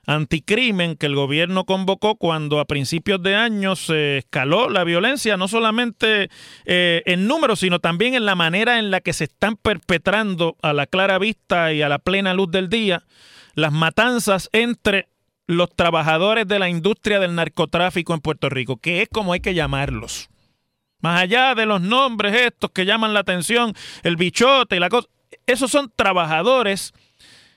anticrimen 0.07 0.97
que 0.97 1.07
el 1.07 1.15
gobierno 1.15 1.65
convocó 1.65 2.17
cuando 2.17 2.59
a 2.59 2.65
principios 2.65 3.23
de 3.23 3.37
año 3.37 3.77
se 3.77 4.19
escaló 4.19 4.69
la 4.69 4.83
violencia, 4.85 5.37
no 5.37 5.47
solamente 5.47 6.31
eh, 6.65 7.03
en 7.07 7.27
números, 7.27 7.61
sino 7.61 7.79
también 7.79 8.15
en 8.15 8.25
la 8.25 8.35
manera 8.35 8.79
en 8.79 8.91
la 8.91 9.01
que 9.01 9.13
se 9.13 9.25
están 9.25 9.57
perpetrando 9.57 10.57
a 10.63 10.73
la 10.73 10.87
clara 10.87 11.19
vista 11.19 11.73
y 11.73 11.83
a 11.83 11.89
la 11.89 11.99
plena 11.99 12.35
luz 12.35 12.51
del 12.51 12.69
día 12.69 13.05
las 13.55 13.73
matanzas 13.73 14.49
entre 14.53 15.09
los 15.47 15.75
trabajadores 15.75 16.47
de 16.47 16.59
la 16.59 16.69
industria 16.69 17.19
del 17.19 17.35
narcotráfico 17.35 18.15
en 18.15 18.21
Puerto 18.21 18.49
Rico, 18.49 18.77
que 18.77 19.03
es 19.03 19.09
como 19.09 19.33
hay 19.33 19.41
que 19.41 19.55
llamarlos. 19.55 20.31
Más 21.01 21.21
allá 21.21 21.55
de 21.55 21.67
los 21.67 21.81
nombres 21.81 22.35
estos 22.35 22.71
que 22.71 22.85
llaman 22.85 23.15
la 23.15 23.21
atención, 23.21 23.75
el 24.03 24.17
bichote 24.17 24.77
y 24.77 24.81
la 24.81 24.89
cosa, 24.89 25.09
esos 25.47 25.71
son 25.71 25.93
trabajadores 25.95 26.93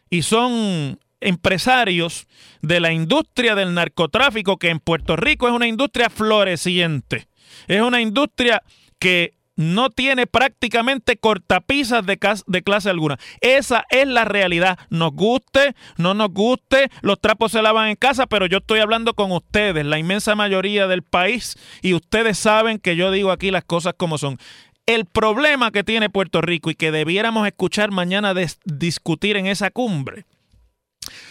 y 0.09 0.21
son 0.23 0.99
empresarios 1.21 2.27
de 2.61 2.79
la 2.79 2.91
industria 2.91 3.55
del 3.55 3.73
narcotráfico 3.73 4.57
que 4.57 4.69
en 4.69 4.79
Puerto 4.79 5.15
Rico 5.15 5.47
es 5.47 5.53
una 5.53 5.67
industria 5.67 6.09
floreciente. 6.09 7.27
Es 7.67 7.81
una 7.81 8.01
industria 8.01 8.61
que 8.99 9.33
no 9.55 9.89
tiene 9.89 10.27
prácticamente 10.27 11.17
cortapisas 11.17 12.05
de, 12.05 12.17
clase 12.63 12.89
alguna. 12.89 13.19
Esa 13.41 13.85
es 13.89 14.07
la 14.07 14.25
realidad. 14.25 14.79
Nos 14.89 15.11
guste, 15.11 15.75
no 15.97 16.13
nos 16.13 16.29
guste, 16.29 16.89
los 17.01 17.19
trapos 17.19 17.51
se 17.51 17.61
lavan 17.61 17.89
en 17.89 17.95
casa, 17.95 18.25
pero 18.25 18.45
yo 18.45 18.59
estoy 18.59 18.79
hablando 18.79 19.13
con 19.13 19.31
ustedes, 19.31 19.85
la 19.85 19.99
inmensa 19.99 20.35
mayoría 20.35 20.87
del 20.87 21.03
país, 21.03 21.57
y 21.81 21.93
ustedes 21.93 22.37
saben 22.37 22.79
que 22.79 22.95
yo 22.95 23.11
digo 23.11 23.31
aquí 23.31 23.51
las 23.51 23.63
cosas 23.63 23.93
como 23.97 24.17
son. 24.17 24.39
El 24.85 25.05
problema 25.05 25.71
que 25.71 25.83
tiene 25.83 26.09
Puerto 26.09 26.41
Rico 26.41 26.69
y 26.69 26.75
que 26.75 26.91
debiéramos 26.91 27.47
escuchar 27.47 27.91
mañana 27.91 28.33
discutir 28.65 29.37
en 29.37 29.47
esa 29.47 29.71
cumbre 29.71 30.25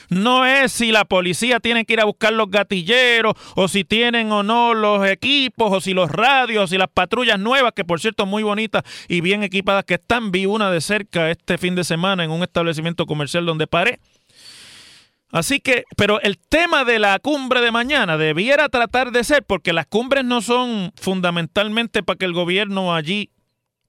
no 0.08 0.46
es 0.46 0.72
si 0.72 0.92
la 0.92 1.04
policía 1.04 1.60
tiene 1.60 1.84
que 1.84 1.94
ir 1.94 2.00
a 2.00 2.04
buscar 2.04 2.32
los 2.32 2.50
gatilleros 2.50 3.34
o 3.54 3.68
si 3.68 3.84
tienen 3.84 4.30
o 4.32 4.42
no 4.42 4.74
los 4.74 5.06
equipos 5.08 5.72
o 5.72 5.80
si 5.80 5.94
los 5.94 6.10
radios 6.10 6.72
y 6.72 6.78
las 6.78 6.88
patrullas 6.88 7.38
nuevas, 7.38 7.72
que 7.74 7.84
por 7.84 8.00
cierto 8.00 8.26
muy 8.26 8.42
bonitas 8.42 8.82
y 9.08 9.20
bien 9.20 9.42
equipadas 9.42 9.84
que 9.84 9.94
están. 9.94 10.30
Vi 10.30 10.46
una 10.46 10.70
de 10.70 10.80
cerca 10.80 11.30
este 11.30 11.58
fin 11.58 11.74
de 11.74 11.84
semana 11.84 12.24
en 12.24 12.30
un 12.30 12.42
establecimiento 12.42 13.06
comercial 13.06 13.46
donde 13.46 13.66
paré. 13.66 13.98
Así 15.32 15.60
que, 15.60 15.84
pero 15.96 16.20
el 16.20 16.36
tema 16.36 16.84
de 16.84 16.98
la 16.98 17.18
cumbre 17.18 17.62
de 17.62 17.70
mañana 17.70 18.18
debiera 18.18 18.68
tratar 18.68 19.12
de 19.12 19.24
ser, 19.24 19.42
porque 19.42 19.72
las 19.72 19.86
cumbres 19.86 20.26
no 20.26 20.42
son 20.42 20.92
fundamentalmente 21.00 22.02
para 22.02 22.18
que 22.18 22.26
el 22.26 22.34
gobierno 22.34 22.94
allí 22.94 23.30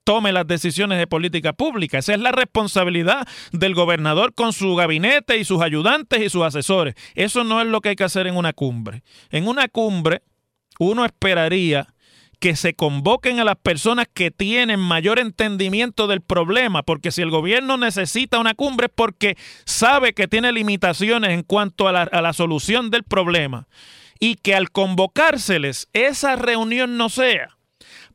tome 0.03 0.31
las 0.31 0.47
decisiones 0.47 0.97
de 0.97 1.07
política 1.07 1.53
pública. 1.53 1.97
Esa 1.97 2.13
es 2.13 2.19
la 2.19 2.31
responsabilidad 2.31 3.27
del 3.51 3.73
gobernador 3.75 4.33
con 4.33 4.53
su 4.53 4.75
gabinete 4.75 5.37
y 5.37 5.45
sus 5.45 5.61
ayudantes 5.61 6.21
y 6.21 6.29
sus 6.29 6.43
asesores. 6.43 6.95
Eso 7.15 7.43
no 7.43 7.61
es 7.61 7.67
lo 7.67 7.81
que 7.81 7.89
hay 7.89 7.95
que 7.95 8.03
hacer 8.03 8.27
en 8.27 8.35
una 8.35 8.53
cumbre. 8.53 9.03
En 9.29 9.47
una 9.47 9.67
cumbre 9.67 10.21
uno 10.79 11.05
esperaría 11.05 11.87
que 12.39 12.55
se 12.57 12.73
convoquen 12.73 13.39
a 13.39 13.45
las 13.45 13.55
personas 13.55 14.07
que 14.13 14.29
tienen 14.29 14.79
mayor 14.79 15.17
entendimiento 15.17 16.07
del 16.07 16.19
problema, 16.19 16.83
porque 16.83 17.11
si 17.11 17.21
el 17.21 17.29
gobierno 17.29 17.77
necesita 17.77 18.37
una 18.37 18.53
cumbre 18.53 18.87
es 18.87 18.91
porque 18.93 19.37
sabe 19.63 20.13
que 20.13 20.27
tiene 20.27 20.51
limitaciones 20.51 21.31
en 21.31 21.43
cuanto 21.43 21.87
a 21.87 21.93
la, 21.93 22.01
a 22.01 22.21
la 22.21 22.33
solución 22.33 22.89
del 22.89 23.03
problema 23.03 23.67
y 24.19 24.35
que 24.35 24.55
al 24.55 24.71
convocárseles 24.71 25.87
esa 25.93 26.35
reunión 26.35 26.97
no 26.97 27.07
sea 27.07 27.57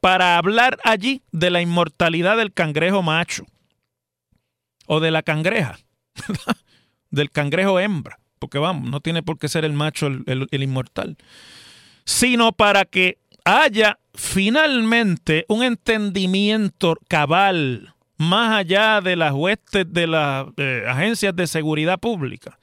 para 0.01 0.39
hablar 0.39 0.79
allí 0.85 1.23
de 1.33 1.51
la 1.51 1.61
inmortalidad 1.61 2.37
del 2.37 2.53
cangrejo 2.53 3.03
macho 3.03 3.45
o 4.87 5.01
de 5.01 5.11
la 5.11 5.23
cangreja, 5.23 5.79
del 7.11 7.31
cangrejo 7.31 7.79
hembra, 7.81 8.19
porque 8.39 8.59
vamos, 8.59 8.91
no 8.91 9.01
tiene 9.01 9.23
por 9.23 9.39
qué 9.39 9.49
ser 9.49 9.65
el 9.65 9.73
macho 9.73 10.07
el, 10.07 10.63
inmortal, 10.63 11.17
sino 12.05 12.53
para 12.53 12.85
que 12.85 13.19
haya 13.45 13.99
finalmente 14.15 15.45
un 15.49 15.63
entendimiento 15.63 16.97
cabal 17.09 17.95
más 18.17 18.59
allá 18.59 19.01
de 19.01 19.17
las 19.17 19.33
huestes 19.33 19.93
de 19.93 20.07
las 20.07 20.47
eh, 20.57 20.85
agencias 20.89 21.37
de 21.37 21.47
seguridad 21.47 21.99
pública, 21.99 22.59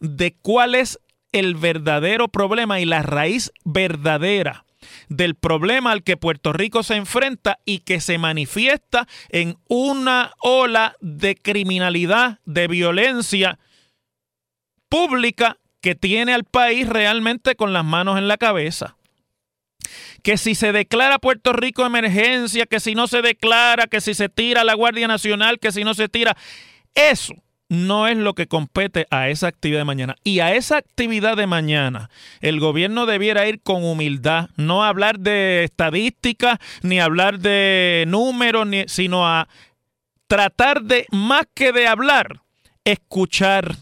de 0.00 0.34
cuál 0.42 0.74
es 0.74 0.98
el 1.32 1.54
verdadero 1.54 2.28
problema 2.28 2.80
y 2.80 2.86
la 2.86 3.02
raíz 3.02 3.52
verdadera 3.64 4.65
del 5.08 5.34
problema 5.34 5.92
al 5.92 6.02
que 6.02 6.16
Puerto 6.16 6.52
Rico 6.52 6.82
se 6.82 6.96
enfrenta 6.96 7.58
y 7.64 7.80
que 7.80 8.00
se 8.00 8.18
manifiesta 8.18 9.06
en 9.28 9.56
una 9.68 10.32
ola 10.40 10.96
de 11.00 11.36
criminalidad, 11.36 12.40
de 12.44 12.68
violencia 12.68 13.58
pública 14.88 15.58
que 15.80 15.94
tiene 15.94 16.34
al 16.34 16.44
país 16.44 16.88
realmente 16.88 17.54
con 17.54 17.72
las 17.72 17.84
manos 17.84 18.18
en 18.18 18.28
la 18.28 18.36
cabeza. 18.36 18.96
Que 20.22 20.36
si 20.36 20.54
se 20.54 20.72
declara 20.72 21.18
Puerto 21.18 21.52
Rico 21.52 21.86
emergencia, 21.86 22.66
que 22.66 22.80
si 22.80 22.94
no 22.94 23.06
se 23.06 23.22
declara, 23.22 23.86
que 23.86 24.00
si 24.00 24.14
se 24.14 24.28
tira 24.28 24.64
la 24.64 24.74
Guardia 24.74 25.06
Nacional, 25.06 25.60
que 25.60 25.70
si 25.70 25.84
no 25.84 25.94
se 25.94 26.08
tira, 26.08 26.36
eso 26.94 27.34
no 27.68 28.06
es 28.06 28.16
lo 28.16 28.34
que 28.34 28.46
compete 28.46 29.06
a 29.10 29.28
esa 29.28 29.48
actividad 29.48 29.80
de 29.80 29.84
mañana. 29.84 30.16
Y 30.24 30.40
a 30.40 30.54
esa 30.54 30.76
actividad 30.76 31.36
de 31.36 31.46
mañana, 31.46 32.10
el 32.40 32.60
gobierno 32.60 33.06
debiera 33.06 33.48
ir 33.48 33.60
con 33.60 33.84
humildad, 33.84 34.50
no 34.56 34.84
hablar 34.84 35.18
de 35.18 35.64
estadísticas, 35.64 36.58
ni 36.82 37.00
hablar 37.00 37.38
de 37.38 38.04
números, 38.06 38.68
sino 38.86 39.26
a 39.26 39.48
tratar 40.28 40.82
de, 40.82 41.06
más 41.10 41.44
que 41.54 41.72
de 41.72 41.86
hablar, 41.86 42.42
escuchar. 42.84 43.76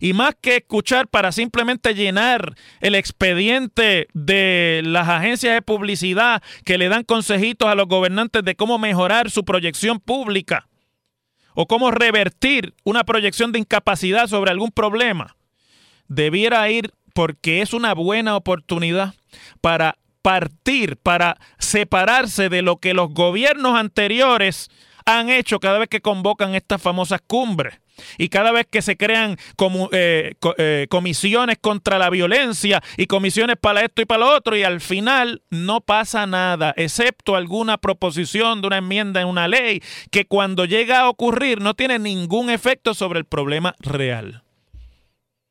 Y 0.00 0.14
más 0.14 0.34
que 0.40 0.56
escuchar 0.56 1.06
para 1.06 1.32
simplemente 1.32 1.94
llenar 1.94 2.54
el 2.80 2.94
expediente 2.94 4.08
de 4.14 4.82
las 4.84 5.08
agencias 5.08 5.54
de 5.54 5.62
publicidad 5.62 6.42
que 6.64 6.78
le 6.78 6.88
dan 6.88 7.04
consejitos 7.04 7.68
a 7.68 7.74
los 7.74 7.86
gobernantes 7.86 8.42
de 8.42 8.56
cómo 8.56 8.78
mejorar 8.78 9.30
su 9.30 9.44
proyección 9.44 10.00
pública 10.00 10.66
o 11.56 11.66
cómo 11.66 11.90
revertir 11.90 12.74
una 12.84 13.02
proyección 13.02 13.50
de 13.50 13.58
incapacidad 13.58 14.28
sobre 14.28 14.52
algún 14.52 14.70
problema, 14.70 15.36
debiera 16.06 16.70
ir 16.70 16.92
porque 17.14 17.62
es 17.62 17.72
una 17.72 17.94
buena 17.94 18.36
oportunidad 18.36 19.14
para 19.60 19.98
partir, 20.20 20.98
para 20.98 21.38
separarse 21.58 22.48
de 22.50 22.60
lo 22.60 22.76
que 22.76 22.94
los 22.94 23.12
gobiernos 23.12 23.74
anteriores 23.76 24.68
han 25.06 25.30
hecho 25.30 25.58
cada 25.58 25.78
vez 25.78 25.88
que 25.88 26.02
convocan 26.02 26.54
estas 26.54 26.82
famosas 26.82 27.20
cumbres. 27.26 27.80
Y 28.18 28.28
cada 28.28 28.52
vez 28.52 28.66
que 28.70 28.82
se 28.82 28.96
crean 28.96 29.36
eh, 29.92 30.34
eh, 30.58 30.86
comisiones 30.88 31.58
contra 31.60 31.98
la 31.98 32.10
violencia 32.10 32.82
y 32.96 33.06
comisiones 33.06 33.56
para 33.56 33.82
esto 33.82 34.02
y 34.02 34.04
para 34.04 34.20
lo 34.20 34.34
otro, 34.34 34.56
y 34.56 34.62
al 34.62 34.80
final 34.80 35.42
no 35.50 35.80
pasa 35.80 36.26
nada, 36.26 36.74
excepto 36.76 37.36
alguna 37.36 37.78
proposición 37.78 38.60
de 38.60 38.66
una 38.68 38.78
enmienda 38.78 39.20
en 39.20 39.28
una 39.28 39.48
ley 39.48 39.82
que 40.10 40.26
cuando 40.26 40.64
llega 40.64 41.00
a 41.00 41.08
ocurrir 41.08 41.60
no 41.60 41.74
tiene 41.74 41.98
ningún 41.98 42.50
efecto 42.50 42.94
sobre 42.94 43.18
el 43.18 43.24
problema 43.24 43.74
real. 43.80 44.42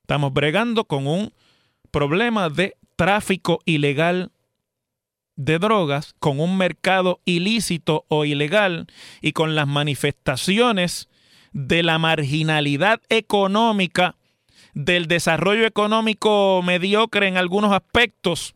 Estamos 0.01 0.33
bregando 0.33 0.85
con 0.85 1.07
un 1.07 1.33
problema 1.91 2.49
de 2.49 2.75
tráfico 2.95 3.59
ilegal 3.65 4.31
de 5.35 5.59
drogas, 5.59 6.15
con 6.19 6.39
un 6.39 6.57
mercado 6.57 7.19
ilícito 7.25 8.05
o 8.07 8.25
ilegal 8.25 8.87
y 9.21 9.33
con 9.33 9.55
las 9.55 9.67
manifestaciones 9.67 11.09
de 11.55 11.83
la 11.83 11.97
marginalidad 11.99 13.01
económica, 13.07 14.15
del 14.73 15.07
desarrollo 15.07 15.65
económico 15.65 16.61
mediocre 16.61 17.29
en 17.29 17.37
algunos 17.37 17.71
aspectos, 17.71 18.55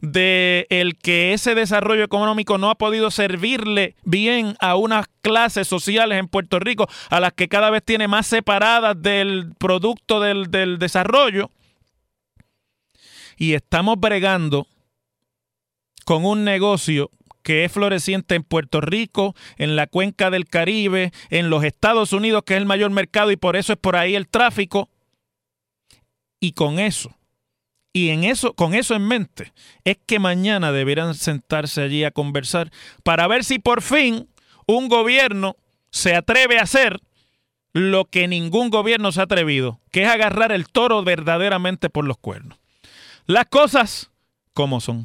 de 0.00 0.68
el 0.70 0.96
que 0.96 1.32
ese 1.32 1.56
desarrollo 1.56 2.04
económico 2.04 2.56
no 2.56 2.70
ha 2.70 2.76
podido 2.76 3.10
servirle 3.10 3.96
bien 4.04 4.54
a 4.60 4.76
unas 4.76 5.08
clases 5.22 5.66
sociales 5.66 6.20
en 6.20 6.28
Puerto 6.28 6.60
Rico, 6.60 6.88
a 7.10 7.18
las 7.18 7.32
que 7.32 7.48
cada 7.48 7.68
vez 7.68 7.82
tiene 7.84 8.06
más 8.06 8.28
separadas 8.28 9.02
del 9.02 9.52
producto 9.58 10.20
del, 10.20 10.48
del 10.48 10.78
desarrollo. 10.78 11.50
Y 13.36 13.54
estamos 13.54 13.98
bregando 13.98 14.68
con 16.04 16.24
un 16.24 16.44
negocio 16.44 17.10
que 17.46 17.64
es 17.64 17.70
floreciente 17.70 18.34
en 18.34 18.42
Puerto 18.42 18.80
Rico, 18.80 19.36
en 19.56 19.76
la 19.76 19.86
cuenca 19.86 20.30
del 20.30 20.46
Caribe, 20.46 21.12
en 21.30 21.48
los 21.48 21.62
Estados 21.62 22.12
Unidos, 22.12 22.42
que 22.44 22.54
es 22.54 22.58
el 22.58 22.66
mayor 22.66 22.90
mercado 22.90 23.30
y 23.30 23.36
por 23.36 23.54
eso 23.54 23.72
es 23.72 23.78
por 23.78 23.94
ahí 23.94 24.16
el 24.16 24.26
tráfico. 24.26 24.90
Y 26.40 26.54
con 26.54 26.80
eso, 26.80 27.16
y 27.92 28.08
en 28.08 28.24
eso, 28.24 28.52
con 28.54 28.74
eso 28.74 28.96
en 28.96 29.06
mente, 29.06 29.52
es 29.84 29.96
que 30.06 30.18
mañana 30.18 30.72
deberán 30.72 31.14
sentarse 31.14 31.82
allí 31.82 32.02
a 32.02 32.10
conversar 32.10 32.72
para 33.04 33.28
ver 33.28 33.44
si 33.44 33.60
por 33.60 33.80
fin 33.80 34.28
un 34.66 34.88
gobierno 34.88 35.54
se 35.92 36.16
atreve 36.16 36.58
a 36.58 36.64
hacer 36.64 36.98
lo 37.72 38.06
que 38.06 38.26
ningún 38.26 38.70
gobierno 38.70 39.12
se 39.12 39.20
ha 39.20 39.24
atrevido, 39.24 39.80
que 39.92 40.02
es 40.02 40.08
agarrar 40.08 40.50
el 40.50 40.66
toro 40.66 41.04
verdaderamente 41.04 41.90
por 41.90 42.04
los 42.04 42.18
cuernos. 42.18 42.58
Las 43.26 43.46
cosas 43.46 44.10
como 44.52 44.80
son. 44.80 45.04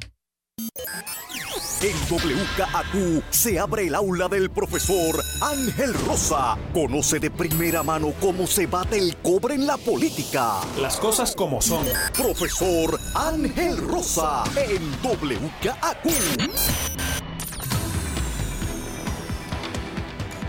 En 1.84 1.96
WKAQ 1.96 3.24
se 3.32 3.58
abre 3.58 3.88
el 3.88 3.96
aula 3.96 4.28
del 4.28 4.52
profesor 4.52 5.20
Ángel 5.42 5.96
Rosa. 6.06 6.56
Conoce 6.76 7.18
de 7.18 7.32
primera 7.32 7.82
mano 7.82 8.14
cómo 8.22 8.46
se 8.46 8.68
bate 8.68 9.00
el 9.00 9.18
cobre 9.18 9.56
en 9.56 9.66
la 9.66 9.78
política. 9.78 10.58
Las 10.80 10.98
cosas 10.98 11.36
como 11.36 11.60
son. 11.60 11.84
Profesor 12.16 13.00
Ángel 13.16 13.78
Rosa 13.78 14.44
en 14.58 14.92
WKAQ. 15.02 16.06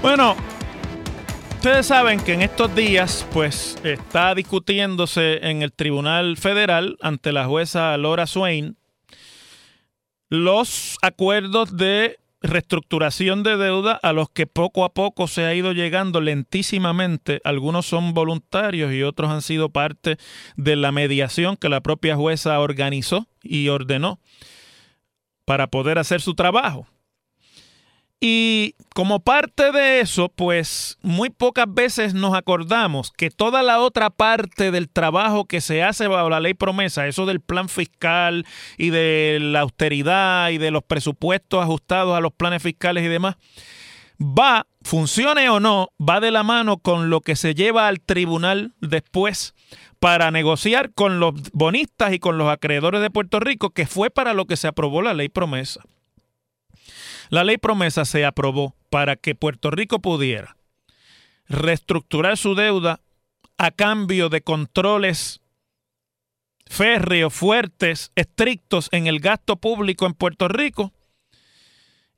Bueno, 0.02 0.36
ustedes 1.54 1.86
saben 1.86 2.20
que 2.20 2.34
en 2.34 2.42
estos 2.42 2.74
días, 2.74 3.26
pues, 3.32 3.78
está 3.82 4.34
discutiéndose 4.34 5.38
en 5.48 5.62
el 5.62 5.72
Tribunal 5.72 6.36
Federal 6.36 6.98
ante 7.00 7.32
la 7.32 7.46
jueza 7.46 7.96
Laura 7.96 8.26
Swain 8.26 8.76
los 10.32 10.96
acuerdos 11.02 11.76
de 11.76 12.18
reestructuración 12.40 13.42
de 13.42 13.58
deuda 13.58 13.92
a 13.92 14.14
los 14.14 14.30
que 14.30 14.46
poco 14.46 14.86
a 14.86 14.94
poco 14.94 15.28
se 15.28 15.44
ha 15.44 15.54
ido 15.54 15.72
llegando 15.72 16.22
lentísimamente. 16.22 17.42
Algunos 17.44 17.84
son 17.84 18.14
voluntarios 18.14 18.94
y 18.94 19.02
otros 19.02 19.30
han 19.30 19.42
sido 19.42 19.68
parte 19.68 20.16
de 20.56 20.76
la 20.76 20.90
mediación 20.90 21.58
que 21.58 21.68
la 21.68 21.82
propia 21.82 22.16
jueza 22.16 22.58
organizó 22.60 23.26
y 23.42 23.68
ordenó 23.68 24.20
para 25.44 25.66
poder 25.66 25.98
hacer 25.98 26.22
su 26.22 26.34
trabajo. 26.34 26.86
Y 28.24 28.76
como 28.94 29.18
parte 29.18 29.72
de 29.72 29.98
eso, 29.98 30.28
pues 30.28 30.96
muy 31.02 31.28
pocas 31.28 31.66
veces 31.68 32.14
nos 32.14 32.34
acordamos 32.34 33.10
que 33.10 33.30
toda 33.30 33.64
la 33.64 33.80
otra 33.80 34.10
parte 34.10 34.70
del 34.70 34.88
trabajo 34.88 35.46
que 35.46 35.60
se 35.60 35.82
hace 35.82 36.06
bajo 36.06 36.30
la 36.30 36.38
ley 36.38 36.54
promesa, 36.54 37.08
eso 37.08 37.26
del 37.26 37.40
plan 37.40 37.68
fiscal 37.68 38.46
y 38.78 38.90
de 38.90 39.38
la 39.40 39.62
austeridad 39.62 40.50
y 40.50 40.58
de 40.58 40.70
los 40.70 40.84
presupuestos 40.84 41.64
ajustados 41.64 42.16
a 42.16 42.20
los 42.20 42.32
planes 42.32 42.62
fiscales 42.62 43.04
y 43.04 43.08
demás, 43.08 43.34
va, 44.20 44.68
funcione 44.82 45.48
o 45.50 45.58
no, 45.58 45.88
va 46.00 46.20
de 46.20 46.30
la 46.30 46.44
mano 46.44 46.76
con 46.76 47.10
lo 47.10 47.22
que 47.22 47.34
se 47.34 47.56
lleva 47.56 47.88
al 47.88 48.00
tribunal 48.00 48.72
después 48.80 49.52
para 49.98 50.30
negociar 50.30 50.92
con 50.94 51.18
los 51.18 51.34
bonistas 51.52 52.12
y 52.12 52.20
con 52.20 52.38
los 52.38 52.48
acreedores 52.48 53.02
de 53.02 53.10
Puerto 53.10 53.40
Rico, 53.40 53.70
que 53.70 53.88
fue 53.88 54.10
para 54.10 54.32
lo 54.32 54.44
que 54.46 54.56
se 54.56 54.68
aprobó 54.68 55.02
la 55.02 55.12
ley 55.12 55.28
promesa. 55.28 55.82
La 57.32 57.44
ley 57.44 57.56
promesa 57.56 58.04
se 58.04 58.26
aprobó 58.26 58.76
para 58.90 59.16
que 59.16 59.34
Puerto 59.34 59.70
Rico 59.70 60.00
pudiera 60.00 60.58
reestructurar 61.48 62.36
su 62.36 62.54
deuda 62.54 63.00
a 63.56 63.70
cambio 63.70 64.28
de 64.28 64.42
controles 64.42 65.40
férreos, 66.66 67.32
fuertes, 67.32 68.12
estrictos 68.16 68.90
en 68.92 69.06
el 69.06 69.18
gasto 69.18 69.56
público 69.56 70.04
en 70.04 70.12
Puerto 70.12 70.46
Rico 70.46 70.92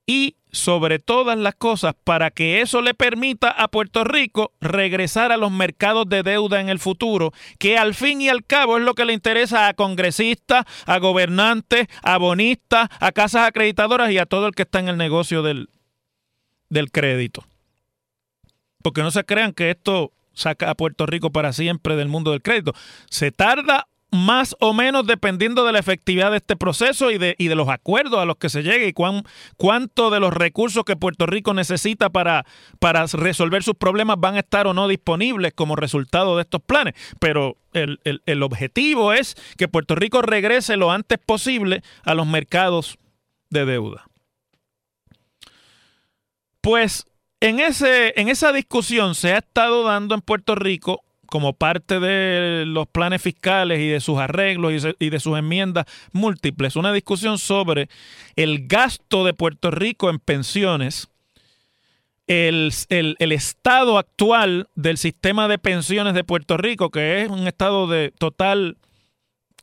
y 0.05 0.35
sobre 0.55 1.01
todas 1.01 1.37
las 1.37 1.57
cosas 1.57 1.95
para 2.05 2.31
que 2.31 2.61
eso 2.61 2.81
le 2.81 2.95
permita 2.95 3.51
a 3.51 3.69
Puerto 3.69 4.05
Rico 4.05 4.53
regresar 4.61 5.33
a 5.33 5.37
los 5.37 5.51
mercados 5.51 6.09
de 6.09 6.23
deuda 6.23 6.61
en 6.61 6.69
el 6.69 6.79
futuro, 6.79 7.33
que 7.59 7.77
al 7.77 7.95
fin 7.95 8.23
y 8.23 8.29
al 8.29 8.45
cabo 8.45 8.79
es 8.79 8.85
lo 8.85 8.95
que 8.95 9.05
le 9.05 9.13
interesa 9.13 9.69
a 9.69 9.75
congresistas, 9.75 10.65
a 10.87 10.99
gobernantes, 10.99 11.89
a 12.03 12.19
bonistas, 12.19 12.89
a 13.01 13.13
casas 13.13 13.49
acreditadoras 13.49 14.13
y 14.13 14.19
a 14.19 14.27
todo 14.27 14.47
el 14.47 14.55
que 14.55 14.63
está 14.63 14.79
en 14.79 14.89
el 14.89 14.97
negocio 14.97 15.43
del, 15.43 15.69
del 16.69 16.91
crédito. 16.93 17.45
Porque 18.83 19.03
no 19.03 19.11
se 19.11 19.25
crean 19.25 19.53
que 19.53 19.71
esto 19.71 20.13
saca 20.35 20.71
a 20.71 20.75
Puerto 20.75 21.07
Rico 21.07 21.31
para 21.31 21.53
siempre 21.53 21.97
del 21.97 22.09
mundo 22.09 22.31
del 22.31 22.43
crédito. 22.43 22.75
Se 23.11 23.33
tarda 23.33 23.89
más 24.15 24.57
o 24.61 24.73
menos 24.73 25.07
dependiendo 25.07 25.65
de 25.65 25.73
la 25.73 25.79
efectividad 25.79 26.31
de 26.31 26.39
este 26.39 26.57
proceso 26.57 27.11
y 27.11 27.19
de, 27.19 27.35
y 27.39 27.49
de 27.49 27.55
los 27.55 27.69
acuerdos 27.69 28.21
a 28.21 28.25
los 28.25 28.37
que 28.37 28.49
se 28.49 28.63
llegue 28.63 28.89
y 28.89 28.93
cuán, 28.93 29.25
cuánto 29.57 30.11
de 30.11 30.21
los 30.21 30.33
recursos 30.33 30.85
que 30.85 30.97
Puerto 30.97 31.27
Rico 31.27 31.53
necesita 31.53 32.11
para, 32.11 32.47
para 32.79 33.07
resolver 33.07 33.63
sus 33.63 33.75
problemas 33.75 34.17
van 34.19 34.37
a 34.37 34.41
estar 34.41 34.67
o 34.67 34.75
no 34.75 34.89
disponibles 34.89 35.53
como 35.53 35.77
resultado 35.77 36.37
de 36.37 36.43
estos 36.43 36.63
planes. 36.63 36.95
Pero 37.19 37.57
el, 37.73 37.99
el 38.05 38.43
objetivo 38.43 39.13
es 39.13 39.37
que 39.59 39.69
Puerto 39.69 39.95
Rico 39.95 40.23
regrese 40.23 40.77
lo 40.77 40.93
antes 40.93 41.19
posible 41.19 41.83
a 42.05 42.15
los 42.15 42.27
mercados 42.27 42.99
de 43.51 43.65
deuda. 43.67 44.05
Pues 46.61 47.07
en, 47.41 47.61
ese, 47.61 48.19
en 48.19 48.29
esa 48.29 48.53
discusión 48.53 49.15
se 49.15 49.35
ha 49.35 49.39
estado 49.39 49.85
dando 49.85 50.15
en 50.15 50.23
Puerto 50.23 50.55
Rico 50.55 51.04
como 51.35 51.53
parte 51.53 51.99
de 51.99 52.63
los 52.65 52.87
planes 52.87 53.21
fiscales 53.21 53.81
y 53.81 53.89
de 53.89 53.99
sus 53.99 54.21
arreglos 54.21 54.87
y 55.01 55.11
de 55.11 55.19
sus 55.19 55.37
enmiendas 55.37 55.85
múltiples, 56.13 56.77
una 56.77 56.93
discusión 56.93 57.39
sobre 57.39 57.89
el 58.37 58.69
gasto 58.69 59.25
de 59.25 59.35
Puerto 59.35 59.73
Rico 59.73 60.11
en 60.11 60.21
pensiones, 60.21 61.09
el, 62.29 62.71
estado 63.19 63.99
actual 63.99 64.69
del 64.77 64.97
sistema 64.97 65.49
de 65.49 65.59
pensiones 65.59 66.15
de 66.15 66.23
Puerto 66.23 66.57
Rico, 66.57 66.91
que 66.91 67.23
es 67.23 67.29
un 67.29 67.49
estado 67.49 67.89
de 67.89 68.13
total 68.17 68.79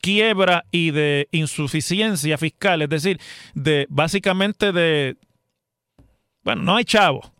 quiebra 0.01 0.65
y 0.71 0.91
de 0.91 1.29
insuficiencia 1.31 2.38
fiscal, 2.38 2.81
es 2.81 2.89
decir, 2.89 3.17
de 3.53 3.88
básicamente 3.89 4.73
de 4.73 5.15
bueno, 6.43 6.63
no 6.63 6.75
hay 6.75 6.84
chavos. 6.84 7.31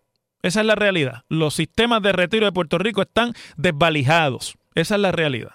Esa 0.44 0.62
es 0.62 0.66
la 0.66 0.76
realidad. 0.76 1.24
Los 1.30 1.56
sistemas 1.56 2.02
de 2.02 2.12
retiro 2.12 2.46
de 2.46 2.52
Puerto 2.52 2.78
Rico 2.78 3.02
están 3.02 3.34
desvalijados. 3.58 4.56
Esa 4.76 4.96
es 4.96 5.02
la 5.02 5.12
realidad. 5.12 5.52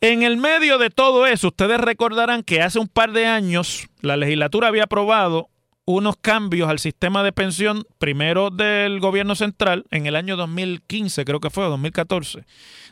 En 0.00 0.22
el 0.22 0.36
medio 0.36 0.78
de 0.78 0.90
todo 0.90 1.26
eso, 1.26 1.48
ustedes 1.48 1.80
recordarán 1.80 2.42
que 2.42 2.62
hace 2.62 2.78
un 2.78 2.88
par 2.88 3.12
de 3.12 3.26
años 3.26 3.88
la 4.00 4.16
legislatura 4.16 4.68
había 4.68 4.84
aprobado 4.84 5.48
unos 5.86 6.16
cambios 6.16 6.68
al 6.68 6.80
sistema 6.80 7.22
de 7.22 7.32
pensión, 7.32 7.84
primero 7.98 8.50
del 8.50 8.98
gobierno 8.98 9.36
central, 9.36 9.84
en 9.92 10.06
el 10.06 10.16
año 10.16 10.36
2015, 10.36 11.24
creo 11.24 11.38
que 11.38 11.48
fue, 11.48 11.64
o 11.64 11.70
2014, 11.70 12.44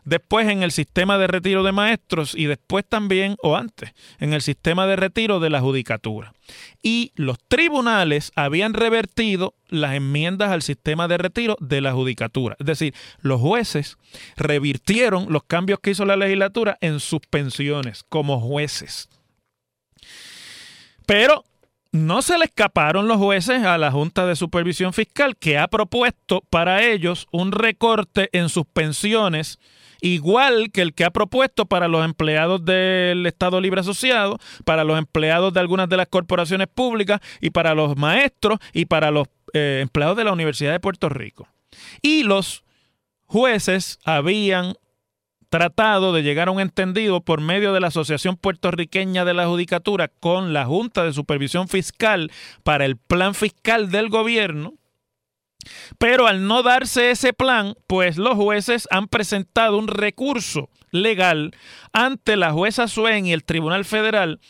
después 0.05 0.49
en 0.49 0.63
el 0.63 0.71
sistema 0.71 1.19
de 1.19 1.27
retiro 1.27 1.65
de 1.65 1.73
maestros 1.73 2.37
y 2.37 2.47
después 2.47 2.85
también, 2.89 3.37
o 3.43 3.57
antes, 3.57 3.93
en 4.21 4.33
el 4.33 4.43
sistema 4.43 4.87
de 4.87 4.95
retiro 4.95 5.41
de 5.41 5.51
la 5.51 5.61
judicatura. 5.61 6.35
Y 6.85 7.11
los 7.17 7.39
tribunales 7.49 8.31
habían 8.37 8.75
revertido 8.75 9.55
las 9.69 9.95
enmiendas 9.95 10.53
al 10.53 10.63
sistema 10.63 11.09
de 11.09 11.19
retiro 11.19 11.57
de 11.59 11.81
la 11.81 11.93
judicatura. 11.93 12.55
Es 12.61 12.67
decir, 12.67 12.95
los 13.21 13.41
jueces 13.41 13.99
revirtieron 14.37 15.27
los 15.31 15.43
cambios 15.43 15.81
que 15.81 15.91
hizo 15.91 16.05
la 16.05 16.17
legislatura 16.17 16.79
en 16.81 17.01
sus 17.01 17.21
pensiones 17.29 18.05
como 18.09 18.41
jueces. 18.41 19.09
Pero 21.07 21.45
no 21.95 22.23
se 22.23 22.37
le 22.39 22.47
escaparon 22.47 23.07
los 23.07 23.19
jueces 23.19 23.63
a 23.63 23.79
la 23.79 23.93
Junta 23.93 24.27
de 24.27 24.35
Supervisión 24.35 24.93
Fiscal 24.93 25.37
que 25.37 25.59
ha 25.59 25.69
propuesto 25.69 26.43
para 26.51 26.83
ellos 26.83 27.29
un 27.31 27.53
recorte 27.53 28.31
en 28.33 28.49
sus 28.49 28.67
pensiones 28.67 29.61
igual 30.01 30.73
que 30.73 30.83
el 30.83 30.93
que 30.93 31.05
ha 31.05 31.11
propuesto 31.11 31.67
para 31.67 31.87
los 31.87 32.05
empleados 32.05 32.65
del 32.65 33.25
Estado 33.27 33.61
Libre 33.61 33.81
Asociado, 33.81 34.41
para 34.65 34.83
los 34.83 34.99
empleados 34.99 35.55
de 35.55 35.61
algunas 35.61 35.89
de 35.89 35.97
las 35.97 36.09
corporaciones 36.09 36.67
públicas 36.67 37.21
y 37.41 37.51
para 37.51 37.77
los 37.77 37.97
maestros 37.97 38.59
y 38.73 38.87
para 38.87 39.13
los 39.13 39.29
eh, 39.53 39.79
empleados 39.81 40.17
de 40.17 40.25
la 40.25 40.33
Universidad 40.33 40.73
de 40.73 40.81
Puerto 40.81 41.09
Rico. 41.09 41.47
Y 42.03 42.25
los 42.25 42.65
jueces 43.27 44.01
habían 44.05 44.75
tratado 45.55 46.13
de 46.13 46.25
llegar 46.25 46.49
a 46.49 46.51
un 46.51 46.59
entendido 46.59 47.21
por 47.21 47.41
medio 47.41 47.73
de 47.73 47.79
la 47.79 47.87
Asociación 47.87 48.37
Puertorriqueña 48.37 49.25
de 49.25 49.35
la 49.35 49.47
Judicatura 49.47 50.09
con 50.09 50.53
la 50.53 50.65
Junta 50.65 51.05
de 51.05 51.13
Supervisión 51.13 51.69
Fiscal 51.69 52.33
para 52.65 52.85
el 52.85 52.97
plan 52.97 53.37
fiscal 53.37 53.89
del 53.89 54.09
gobierno. 54.09 54.75
Pero 55.97 56.27
al 56.27 56.49
no 56.49 56.65
darse 56.65 57.13
ese 57.13 57.33
plan, 57.33 57.77
pues 57.87 58.19
los 58.19 58.35
jueces 58.35 58.89
han 58.91 59.07
presentado 59.07 59.79
un 59.79 59.87
recurso 59.87 60.71
legal 60.91 61.53
ante 61.93 62.35
la 62.35 62.51
jueza 62.51 62.89
Suen 62.89 63.27
y 63.27 63.33
el 63.33 63.45
Tribunal 63.45 63.85
Federal 63.85 64.41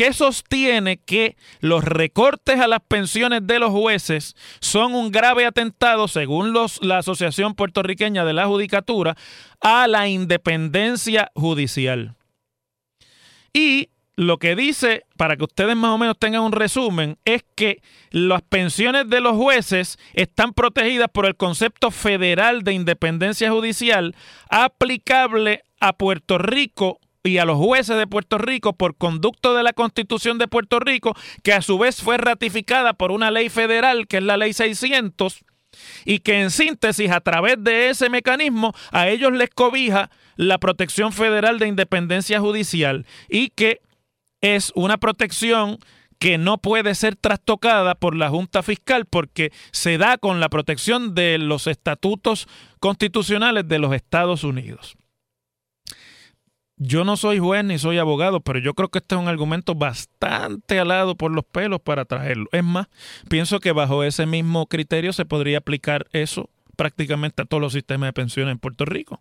que 0.00 0.14
sostiene 0.14 0.96
que 0.96 1.36
los 1.60 1.84
recortes 1.84 2.58
a 2.58 2.68
las 2.68 2.80
pensiones 2.80 3.46
de 3.46 3.58
los 3.58 3.70
jueces 3.70 4.34
son 4.58 4.94
un 4.94 5.10
grave 5.10 5.44
atentado, 5.44 6.08
según 6.08 6.54
los, 6.54 6.82
la 6.82 6.96
Asociación 6.96 7.54
Puertorriqueña 7.54 8.24
de 8.24 8.32
la 8.32 8.46
Judicatura, 8.46 9.14
a 9.60 9.86
la 9.88 10.08
independencia 10.08 11.30
judicial. 11.34 12.14
Y 13.52 13.90
lo 14.16 14.38
que 14.38 14.56
dice, 14.56 15.04
para 15.18 15.36
que 15.36 15.44
ustedes 15.44 15.76
más 15.76 15.90
o 15.90 15.98
menos 15.98 16.18
tengan 16.18 16.44
un 16.44 16.52
resumen, 16.52 17.18
es 17.26 17.44
que 17.54 17.82
las 18.10 18.40
pensiones 18.40 19.06
de 19.10 19.20
los 19.20 19.36
jueces 19.36 19.98
están 20.14 20.54
protegidas 20.54 21.08
por 21.12 21.26
el 21.26 21.36
concepto 21.36 21.90
federal 21.90 22.62
de 22.62 22.72
independencia 22.72 23.50
judicial 23.50 24.16
aplicable 24.48 25.62
a 25.78 25.92
Puerto 25.92 26.38
Rico 26.38 27.00
y 27.22 27.38
a 27.38 27.44
los 27.44 27.58
jueces 27.58 27.96
de 27.98 28.06
Puerto 28.06 28.38
Rico 28.38 28.72
por 28.72 28.96
conducto 28.96 29.54
de 29.54 29.62
la 29.62 29.72
Constitución 29.72 30.38
de 30.38 30.48
Puerto 30.48 30.80
Rico, 30.80 31.14
que 31.42 31.52
a 31.52 31.62
su 31.62 31.78
vez 31.78 32.02
fue 32.02 32.16
ratificada 32.16 32.94
por 32.94 33.12
una 33.12 33.30
ley 33.30 33.48
federal, 33.48 34.06
que 34.06 34.18
es 34.18 34.22
la 34.22 34.36
ley 34.36 34.52
600, 34.52 35.44
y 36.04 36.20
que 36.20 36.40
en 36.40 36.50
síntesis, 36.50 37.10
a 37.10 37.20
través 37.20 37.56
de 37.62 37.90
ese 37.90 38.08
mecanismo, 38.08 38.74
a 38.90 39.08
ellos 39.08 39.32
les 39.32 39.50
cobija 39.50 40.10
la 40.36 40.58
protección 40.58 41.12
federal 41.12 41.58
de 41.58 41.68
independencia 41.68 42.40
judicial 42.40 43.06
y 43.28 43.50
que 43.50 43.80
es 44.40 44.72
una 44.74 44.96
protección 44.96 45.78
que 46.18 46.38
no 46.38 46.58
puede 46.58 46.94
ser 46.94 47.16
trastocada 47.16 47.94
por 47.94 48.14
la 48.16 48.28
Junta 48.28 48.62
Fiscal 48.62 49.06
porque 49.06 49.52
se 49.70 49.96
da 49.96 50.18
con 50.18 50.40
la 50.40 50.48
protección 50.48 51.14
de 51.14 51.38
los 51.38 51.66
estatutos 51.66 52.46
constitucionales 52.78 53.66
de 53.68 53.78
los 53.78 53.94
Estados 53.94 54.44
Unidos. 54.44 54.96
Yo 56.82 57.04
no 57.04 57.18
soy 57.18 57.38
juez 57.38 57.62
ni 57.62 57.78
soy 57.78 57.98
abogado, 57.98 58.40
pero 58.40 58.58
yo 58.58 58.72
creo 58.72 58.88
que 58.88 59.00
este 59.00 59.14
es 59.14 59.20
un 59.20 59.28
argumento 59.28 59.74
bastante 59.74 60.80
alado 60.80 61.14
por 61.14 61.30
los 61.30 61.44
pelos 61.44 61.78
para 61.82 62.06
traerlo. 62.06 62.46
Es 62.52 62.64
más, 62.64 62.86
pienso 63.28 63.60
que 63.60 63.72
bajo 63.72 64.02
ese 64.02 64.24
mismo 64.24 64.64
criterio 64.64 65.12
se 65.12 65.26
podría 65.26 65.58
aplicar 65.58 66.06
eso 66.12 66.48
prácticamente 66.76 67.42
a 67.42 67.44
todos 67.44 67.60
los 67.60 67.74
sistemas 67.74 68.08
de 68.08 68.12
pensiones 68.14 68.52
en 68.52 68.58
Puerto 68.58 68.86
Rico. 68.86 69.20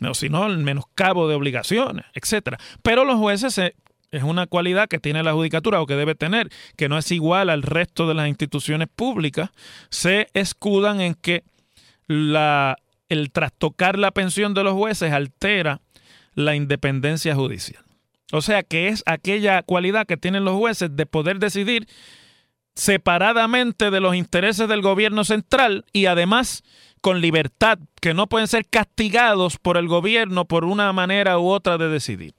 No, 0.00 0.12
sino 0.12 0.44
el 0.46 0.58
menoscabo 0.58 1.28
de 1.28 1.36
obligaciones, 1.36 2.04
etcétera. 2.14 2.58
Pero 2.82 3.04
los 3.04 3.18
jueces 3.18 3.58
es 3.58 4.22
una 4.24 4.48
cualidad 4.48 4.88
que 4.88 4.98
tiene 4.98 5.22
la 5.22 5.34
judicatura 5.34 5.80
o 5.80 5.86
que 5.86 5.94
debe 5.94 6.16
tener, 6.16 6.50
que 6.76 6.88
no 6.88 6.98
es 6.98 7.12
igual 7.12 7.48
al 7.48 7.62
resto 7.62 8.08
de 8.08 8.14
las 8.14 8.26
instituciones 8.26 8.88
públicas, 8.88 9.50
se 9.88 10.26
escudan 10.34 11.00
en 11.00 11.14
que 11.14 11.44
la, 12.08 12.76
el 13.12 13.30
trastocar 13.30 13.98
la 13.98 14.10
pensión 14.10 14.54
de 14.54 14.64
los 14.64 14.74
jueces 14.74 15.12
altera 15.12 15.80
la 16.34 16.54
independencia 16.54 17.34
judicial. 17.34 17.84
O 18.32 18.40
sea 18.40 18.62
que 18.62 18.88
es 18.88 19.02
aquella 19.06 19.62
cualidad 19.62 20.06
que 20.06 20.16
tienen 20.16 20.44
los 20.44 20.56
jueces 20.56 20.96
de 20.96 21.06
poder 21.06 21.38
decidir 21.38 21.86
separadamente 22.74 23.90
de 23.90 24.00
los 24.00 24.14
intereses 24.14 24.66
del 24.68 24.80
gobierno 24.80 25.24
central 25.24 25.84
y 25.92 26.06
además 26.06 26.62
con 27.02 27.20
libertad, 27.20 27.78
que 28.00 28.14
no 28.14 28.28
pueden 28.28 28.48
ser 28.48 28.64
castigados 28.64 29.58
por 29.58 29.76
el 29.76 29.88
gobierno 29.88 30.46
por 30.46 30.64
una 30.64 30.92
manera 30.92 31.38
u 31.38 31.48
otra 31.48 31.76
de 31.76 31.88
decidir. 31.88 32.32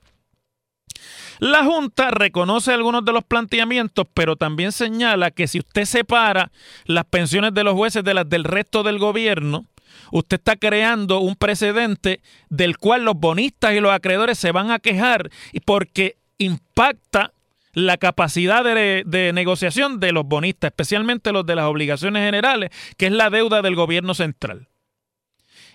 La 1.40 1.66
Junta 1.66 2.12
reconoce 2.12 2.72
algunos 2.72 3.04
de 3.04 3.12
los 3.12 3.26
planteamientos, 3.26 4.08
pero 4.14 4.38
también 4.38 4.72
señala 4.72 5.32
que 5.32 5.48
si 5.48 5.60
usted 5.60 5.84
separa 5.84 6.52
las 6.86 7.06
pensiones 7.06 7.54
de 7.54 7.66
los 7.66 7.74
jueces 7.74 8.04
de 8.04 8.14
las 8.14 8.30
del 8.30 8.46
resto 8.46 8.84
del 8.84 9.00
gobierno, 9.00 9.66
usted 10.14 10.38
está 10.38 10.56
creando 10.56 11.20
un 11.20 11.36
precedente 11.36 12.22
del 12.50 12.78
cual 12.78 13.04
los 13.04 13.16
bonistas 13.16 13.74
y 13.74 13.80
los 13.80 13.92
acreedores 13.92 14.38
se 14.38 14.52
van 14.52 14.70
a 14.70 14.78
quejar 14.78 15.32
porque 15.66 16.18
impacta 16.38 17.34
la 17.74 17.98
capacidad 17.98 18.64
de, 18.64 19.32
negociación 19.34 20.00
de 20.00 20.12
los 20.12 20.26
bonistas, 20.26 20.70
especialmente 20.70 21.32
los 21.32 21.48
de 21.48 21.56
las 21.56 21.66
obligaciones 21.66 22.24
generales, 22.24 22.70
que 22.96 23.08
es 23.08 23.12
la 23.12 23.32
deuda 23.32 23.64
del 23.64 23.76
gobierno 23.76 24.14
central. 24.14 24.68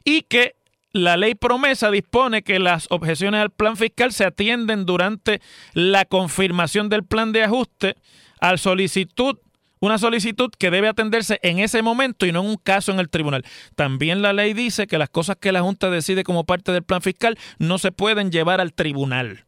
Y 0.04 0.22
que 0.22 0.54
la 0.92 1.16
ley 1.16 1.34
promesa 1.34 1.90
dispone 1.90 2.42
que 2.42 2.60
las 2.60 2.86
objeciones 2.90 3.40
al 3.40 3.50
plan 3.50 3.76
fiscal 3.76 4.12
se 4.12 4.24
atienden 4.24 4.86
durante 4.86 5.40
la 5.72 6.04
confirmación 6.04 6.88
del 6.88 7.04
plan 7.04 7.32
de 7.32 7.42
ajuste 7.42 7.96
al 8.38 8.60
solicitud 8.60 9.36
una 9.80 9.98
solicitud 9.98 10.50
que 10.58 10.70
debe 10.70 10.88
atenderse 10.88 11.38
en 11.42 11.58
ese 11.58 11.82
momento 11.82 12.26
y 12.26 12.32
no 12.32 12.40
en 12.40 12.46
un 12.46 12.56
caso 12.56 12.92
en 12.92 13.00
el 13.00 13.10
tribunal. 13.10 13.44
También 13.74 14.22
la 14.22 14.32
ley 14.32 14.54
dice 14.54 14.86
que 14.86 14.98
las 14.98 15.08
cosas 15.08 15.36
que 15.36 15.52
la 15.52 15.62
Junta 15.62 15.90
decide 15.90 16.24
como 16.24 16.44
parte 16.44 16.72
del 16.72 16.82
plan 16.82 17.02
fiscal 17.02 17.38
no 17.58 17.78
se 17.78 17.92
pueden 17.92 18.30
llevar 18.30 18.60
al 18.60 18.72
tribunal. 18.72 19.44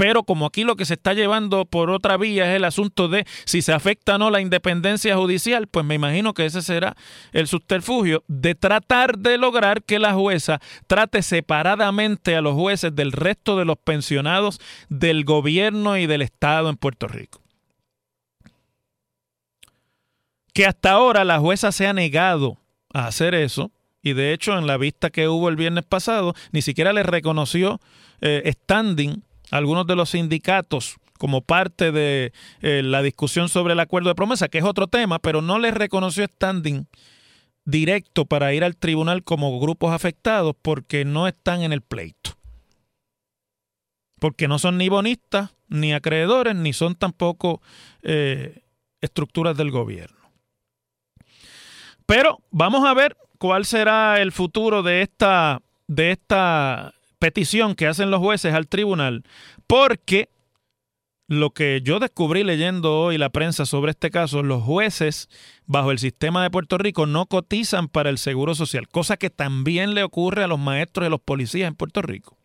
Pero 0.00 0.22
como 0.22 0.46
aquí 0.46 0.64
lo 0.64 0.76
que 0.76 0.86
se 0.86 0.94
está 0.94 1.12
llevando 1.12 1.66
por 1.66 1.90
otra 1.90 2.16
vía 2.16 2.50
es 2.50 2.56
el 2.56 2.64
asunto 2.64 3.08
de 3.08 3.26
si 3.44 3.60
se 3.60 3.74
afecta 3.74 4.14
o 4.14 4.18
no 4.18 4.30
la 4.30 4.40
independencia 4.40 5.14
judicial, 5.14 5.66
pues 5.66 5.84
me 5.84 5.94
imagino 5.94 6.32
que 6.32 6.46
ese 6.46 6.62
será 6.62 6.96
el 7.32 7.46
subterfugio 7.46 8.24
de 8.26 8.54
tratar 8.54 9.18
de 9.18 9.36
lograr 9.36 9.82
que 9.82 9.98
la 9.98 10.14
jueza 10.14 10.58
trate 10.86 11.20
separadamente 11.20 12.34
a 12.34 12.40
los 12.40 12.54
jueces 12.54 12.96
del 12.96 13.12
resto 13.12 13.58
de 13.58 13.66
los 13.66 13.76
pensionados 13.76 14.58
del 14.88 15.26
gobierno 15.26 15.98
y 15.98 16.06
del 16.06 16.22
Estado 16.22 16.70
en 16.70 16.78
Puerto 16.78 17.06
Rico. 17.06 17.39
Que 20.60 20.66
hasta 20.66 20.90
ahora 20.90 21.24
la 21.24 21.38
jueza 21.38 21.72
se 21.72 21.86
ha 21.86 21.94
negado 21.94 22.58
a 22.92 23.06
hacer 23.06 23.34
eso, 23.34 23.72
y 24.02 24.12
de 24.12 24.34
hecho 24.34 24.58
en 24.58 24.66
la 24.66 24.76
vista 24.76 25.08
que 25.08 25.26
hubo 25.26 25.48
el 25.48 25.56
viernes 25.56 25.86
pasado, 25.86 26.34
ni 26.52 26.60
siquiera 26.60 26.92
le 26.92 27.02
reconoció 27.02 27.80
eh, 28.20 28.42
standing 28.44 29.22
algunos 29.50 29.86
de 29.86 29.96
los 29.96 30.10
sindicatos 30.10 30.98
como 31.18 31.40
parte 31.40 31.92
de 31.92 32.34
eh, 32.60 32.82
la 32.84 33.00
discusión 33.00 33.48
sobre 33.48 33.72
el 33.72 33.80
acuerdo 33.80 34.10
de 34.10 34.14
promesa, 34.14 34.48
que 34.48 34.58
es 34.58 34.64
otro 34.64 34.86
tema, 34.86 35.18
pero 35.18 35.40
no 35.40 35.58
les 35.58 35.72
reconoció 35.72 36.26
standing 36.26 36.86
directo 37.64 38.26
para 38.26 38.52
ir 38.52 38.62
al 38.62 38.76
tribunal 38.76 39.24
como 39.24 39.58
grupos 39.60 39.94
afectados 39.94 40.54
porque 40.60 41.06
no 41.06 41.26
están 41.26 41.62
en 41.62 41.72
el 41.72 41.80
pleito. 41.80 42.32
Porque 44.18 44.46
no 44.46 44.58
son 44.58 44.76
ni 44.76 44.90
bonistas, 44.90 45.54
ni 45.68 45.94
acreedores, 45.94 46.54
ni 46.54 46.74
son 46.74 46.96
tampoco 46.96 47.62
eh, 48.02 48.60
estructuras 49.00 49.56
del 49.56 49.70
gobierno. 49.70 50.19
Pero 52.10 52.40
vamos 52.50 52.84
a 52.84 52.92
ver 52.92 53.16
cuál 53.38 53.64
será 53.64 54.20
el 54.20 54.32
futuro 54.32 54.82
de 54.82 55.02
esta, 55.02 55.62
de 55.86 56.10
esta 56.10 56.92
petición 57.20 57.76
que 57.76 57.86
hacen 57.86 58.10
los 58.10 58.18
jueces 58.18 58.52
al 58.52 58.66
tribunal, 58.66 59.22
porque 59.68 60.28
lo 61.28 61.50
que 61.50 61.82
yo 61.84 62.00
descubrí 62.00 62.42
leyendo 62.42 62.98
hoy 62.98 63.16
la 63.16 63.30
prensa 63.30 63.64
sobre 63.64 63.92
este 63.92 64.10
caso, 64.10 64.42
los 64.42 64.60
jueces 64.60 65.28
bajo 65.66 65.92
el 65.92 66.00
sistema 66.00 66.42
de 66.42 66.50
Puerto 66.50 66.78
Rico 66.78 67.06
no 67.06 67.26
cotizan 67.26 67.86
para 67.86 68.10
el 68.10 68.18
Seguro 68.18 68.56
Social, 68.56 68.88
cosa 68.88 69.16
que 69.16 69.30
también 69.30 69.94
le 69.94 70.02
ocurre 70.02 70.42
a 70.42 70.48
los 70.48 70.58
maestros 70.58 71.04
y 71.04 71.06
a 71.06 71.10
los 71.10 71.20
policías 71.20 71.68
en 71.68 71.76
Puerto 71.76 72.02
Rico 72.02 72.39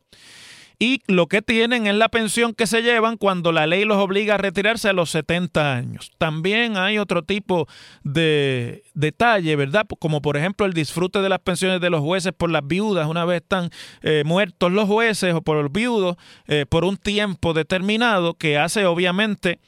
y 0.80 1.02
lo 1.08 1.28
que 1.28 1.42
tienen 1.42 1.88
es 1.88 1.96
la 1.96 2.10
pensión 2.10 2.54
que 2.54 2.68
se 2.68 2.82
llevan 2.82 3.18
cuando 3.18 3.52
la 3.52 3.68
ley 3.68 3.86
los 3.86 3.98
obliga 3.98 4.36
a 4.36 4.38
retirarse 4.38 4.90
a 4.90 4.94
los 4.94 5.10
70 5.12 5.74
años. 5.74 6.12
También 6.18 6.78
hay 6.78 6.98
otro 6.98 7.24
tipo 7.24 7.68
de 8.04 8.84
detalle, 8.94 9.56
¿verdad? 9.56 9.86
Como 10.00 10.22
por 10.22 10.38
ejemplo 10.38 10.66
el 10.66 10.74
disfrute 10.74 11.20
de 11.20 11.30
las 11.30 11.40
pensiones 11.40 11.82
de 11.82 11.90
los 11.90 12.02
jueces 12.02 12.34
por 12.34 12.50
las 12.50 12.66
viudas, 12.66 13.08
una 13.08 13.26
vez 13.26 13.42
están 13.42 13.70
eh, 14.02 14.24
muertos 14.26 14.72
los 14.72 14.88
jueces 14.88 15.34
o 15.34 15.42
por 15.42 15.62
los 15.62 15.72
viudos, 15.72 16.18
eh, 16.48 16.66
por 16.68 16.84
un 16.84 16.98
tiempo 16.98 17.54
determinado 17.54 18.34
que 18.34 18.58
hace 18.58 18.86
obviamente 18.86 19.60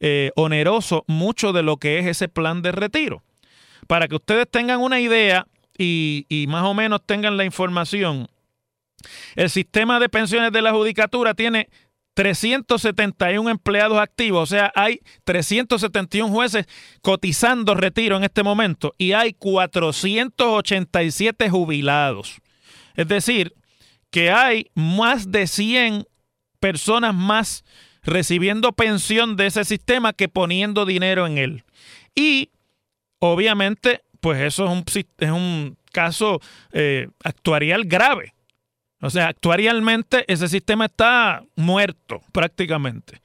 eh, 0.00 0.30
oneroso 0.36 1.04
mucho 1.06 1.52
de 1.52 1.62
lo 1.62 1.76
que 1.76 1.98
es 1.98 2.06
ese 2.06 2.28
plan 2.28 2.62
de 2.62 2.72
retiro. 2.72 3.22
Para 3.86 4.08
que 4.08 4.16
ustedes 4.16 4.48
tengan 4.50 4.80
una 4.80 5.00
idea 5.00 5.46
y, 5.78 6.26
y 6.28 6.46
más 6.48 6.64
o 6.64 6.74
menos 6.74 7.02
tengan 7.06 7.36
la 7.36 7.44
información, 7.44 8.28
el 9.34 9.50
sistema 9.50 10.00
de 10.00 10.08
pensiones 10.08 10.52
de 10.52 10.62
la 10.62 10.72
judicatura 10.72 11.34
tiene 11.34 11.68
371 12.14 13.50
empleados 13.50 13.98
activos, 13.98 14.44
o 14.44 14.46
sea, 14.46 14.72
hay 14.74 15.00
371 15.24 16.32
jueces 16.32 16.64
cotizando 17.02 17.74
retiro 17.74 18.16
en 18.16 18.24
este 18.24 18.42
momento 18.42 18.94
y 18.96 19.12
hay 19.12 19.34
487 19.34 21.50
jubilados. 21.50 22.40
Es 22.94 23.08
decir, 23.08 23.52
que 24.10 24.30
hay 24.30 24.70
más 24.74 25.30
de 25.30 25.46
100 25.46 26.06
personas 26.58 27.14
más 27.14 27.64
recibiendo 28.02 28.72
pensión 28.72 29.36
de 29.36 29.48
ese 29.48 29.64
sistema 29.64 30.14
que 30.14 30.28
poniendo 30.28 30.86
dinero 30.86 31.26
en 31.26 31.36
él. 31.36 31.64
Y 32.14 32.48
obviamente, 33.18 34.02
pues 34.20 34.40
eso 34.40 34.64
es 34.64 35.30
un, 35.30 35.76
caso 35.92 36.40
eh, 36.72 37.08
actuarial 37.24 37.84
grave. 37.84 38.34
O 39.00 39.10
sea, 39.10 39.28
actuarialmente 39.28 40.24
ese 40.32 40.48
sistema 40.48 40.86
está 40.86 41.44
muerto 41.54 42.22
prácticamente. 42.32 43.20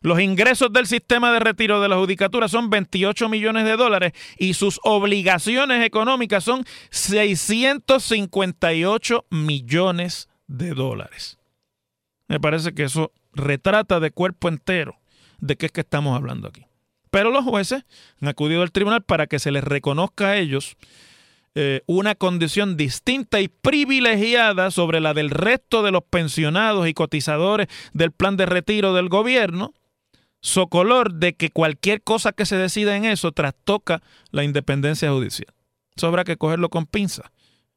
Los 0.00 0.20
ingresos 0.20 0.72
del 0.72 0.86
sistema 0.86 1.32
de 1.32 1.40
retiro 1.40 1.80
de 1.80 1.88
la 1.88 1.96
judicatura 1.96 2.48
son 2.48 2.70
28 2.70 3.28
millones 3.28 3.64
de 3.64 3.76
dólares 3.76 4.12
y 4.38 4.54
sus 4.54 4.78
obligaciones 4.84 5.84
económicas 5.84 6.44
son 6.44 6.64
658 6.90 9.24
millones 9.30 10.28
de 10.46 10.74
dólares. 10.74 11.38
Me 12.28 12.38
parece 12.38 12.72
que 12.72 12.84
eso 12.84 13.10
retrata 13.32 13.98
de 14.00 14.10
cuerpo 14.10 14.48
entero 14.48 14.96
de 15.38 15.56
qué 15.56 15.66
es 15.66 15.72
que 15.72 15.80
estamos 15.80 16.16
hablando 16.16 16.48
aquí. 16.48 16.66
Pero 17.10 17.30
los 17.30 17.44
jueces 17.44 17.84
han 18.20 18.28
acudido 18.28 18.62
al 18.62 18.72
tribunal 18.72 19.02
para 19.02 19.26
que 19.26 19.38
se 19.38 19.50
les 19.50 19.64
reconozca 19.64 20.28
a 20.28 20.36
ellos 20.36 20.76
eh, 21.58 21.80
una 21.86 22.14
condición 22.14 22.76
distinta 22.76 23.40
y 23.40 23.48
privilegiada 23.48 24.70
sobre 24.70 25.00
la 25.00 25.14
del 25.14 25.30
resto 25.30 25.82
de 25.82 25.90
los 25.90 26.02
pensionados 26.04 26.86
y 26.86 26.92
cotizadores 26.92 27.68
del 27.94 28.12
plan 28.12 28.36
de 28.36 28.44
retiro 28.44 28.92
del 28.92 29.08
gobierno, 29.08 29.72
socolor 30.42 31.14
de 31.14 31.32
que 31.32 31.48
cualquier 31.48 32.02
cosa 32.02 32.32
que 32.32 32.44
se 32.44 32.56
decida 32.56 32.94
en 32.94 33.06
eso 33.06 33.32
trastoca 33.32 34.02
la 34.32 34.44
independencia 34.44 35.10
judicial. 35.10 35.48
Eso 35.96 36.06
habrá 36.06 36.24
que 36.24 36.36
cogerlo 36.36 36.68
con 36.68 36.84
pinza. 36.84 37.32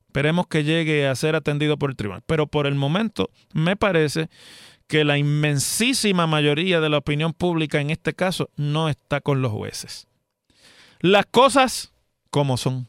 Esperemos 0.07 0.47
que 0.47 0.65
llegue 0.65 1.07
a 1.07 1.15
ser 1.15 1.37
atendido 1.37 1.77
por 1.77 1.89
el 1.89 1.95
tribunal. 1.95 2.21
Pero 2.25 2.47
por 2.47 2.67
el 2.67 2.75
momento 2.75 3.29
me 3.53 3.77
parece 3.77 4.27
que 4.87 5.05
la 5.05 5.17
inmensísima 5.17 6.27
mayoría 6.27 6.81
de 6.81 6.89
la 6.89 6.97
opinión 6.97 7.31
pública 7.31 7.79
en 7.79 7.91
este 7.91 8.13
caso 8.13 8.49
no 8.57 8.89
está 8.89 9.21
con 9.21 9.41
los 9.41 9.53
jueces. 9.53 10.05
Las 10.99 11.25
cosas 11.27 11.93
como 12.29 12.57
son. 12.57 12.88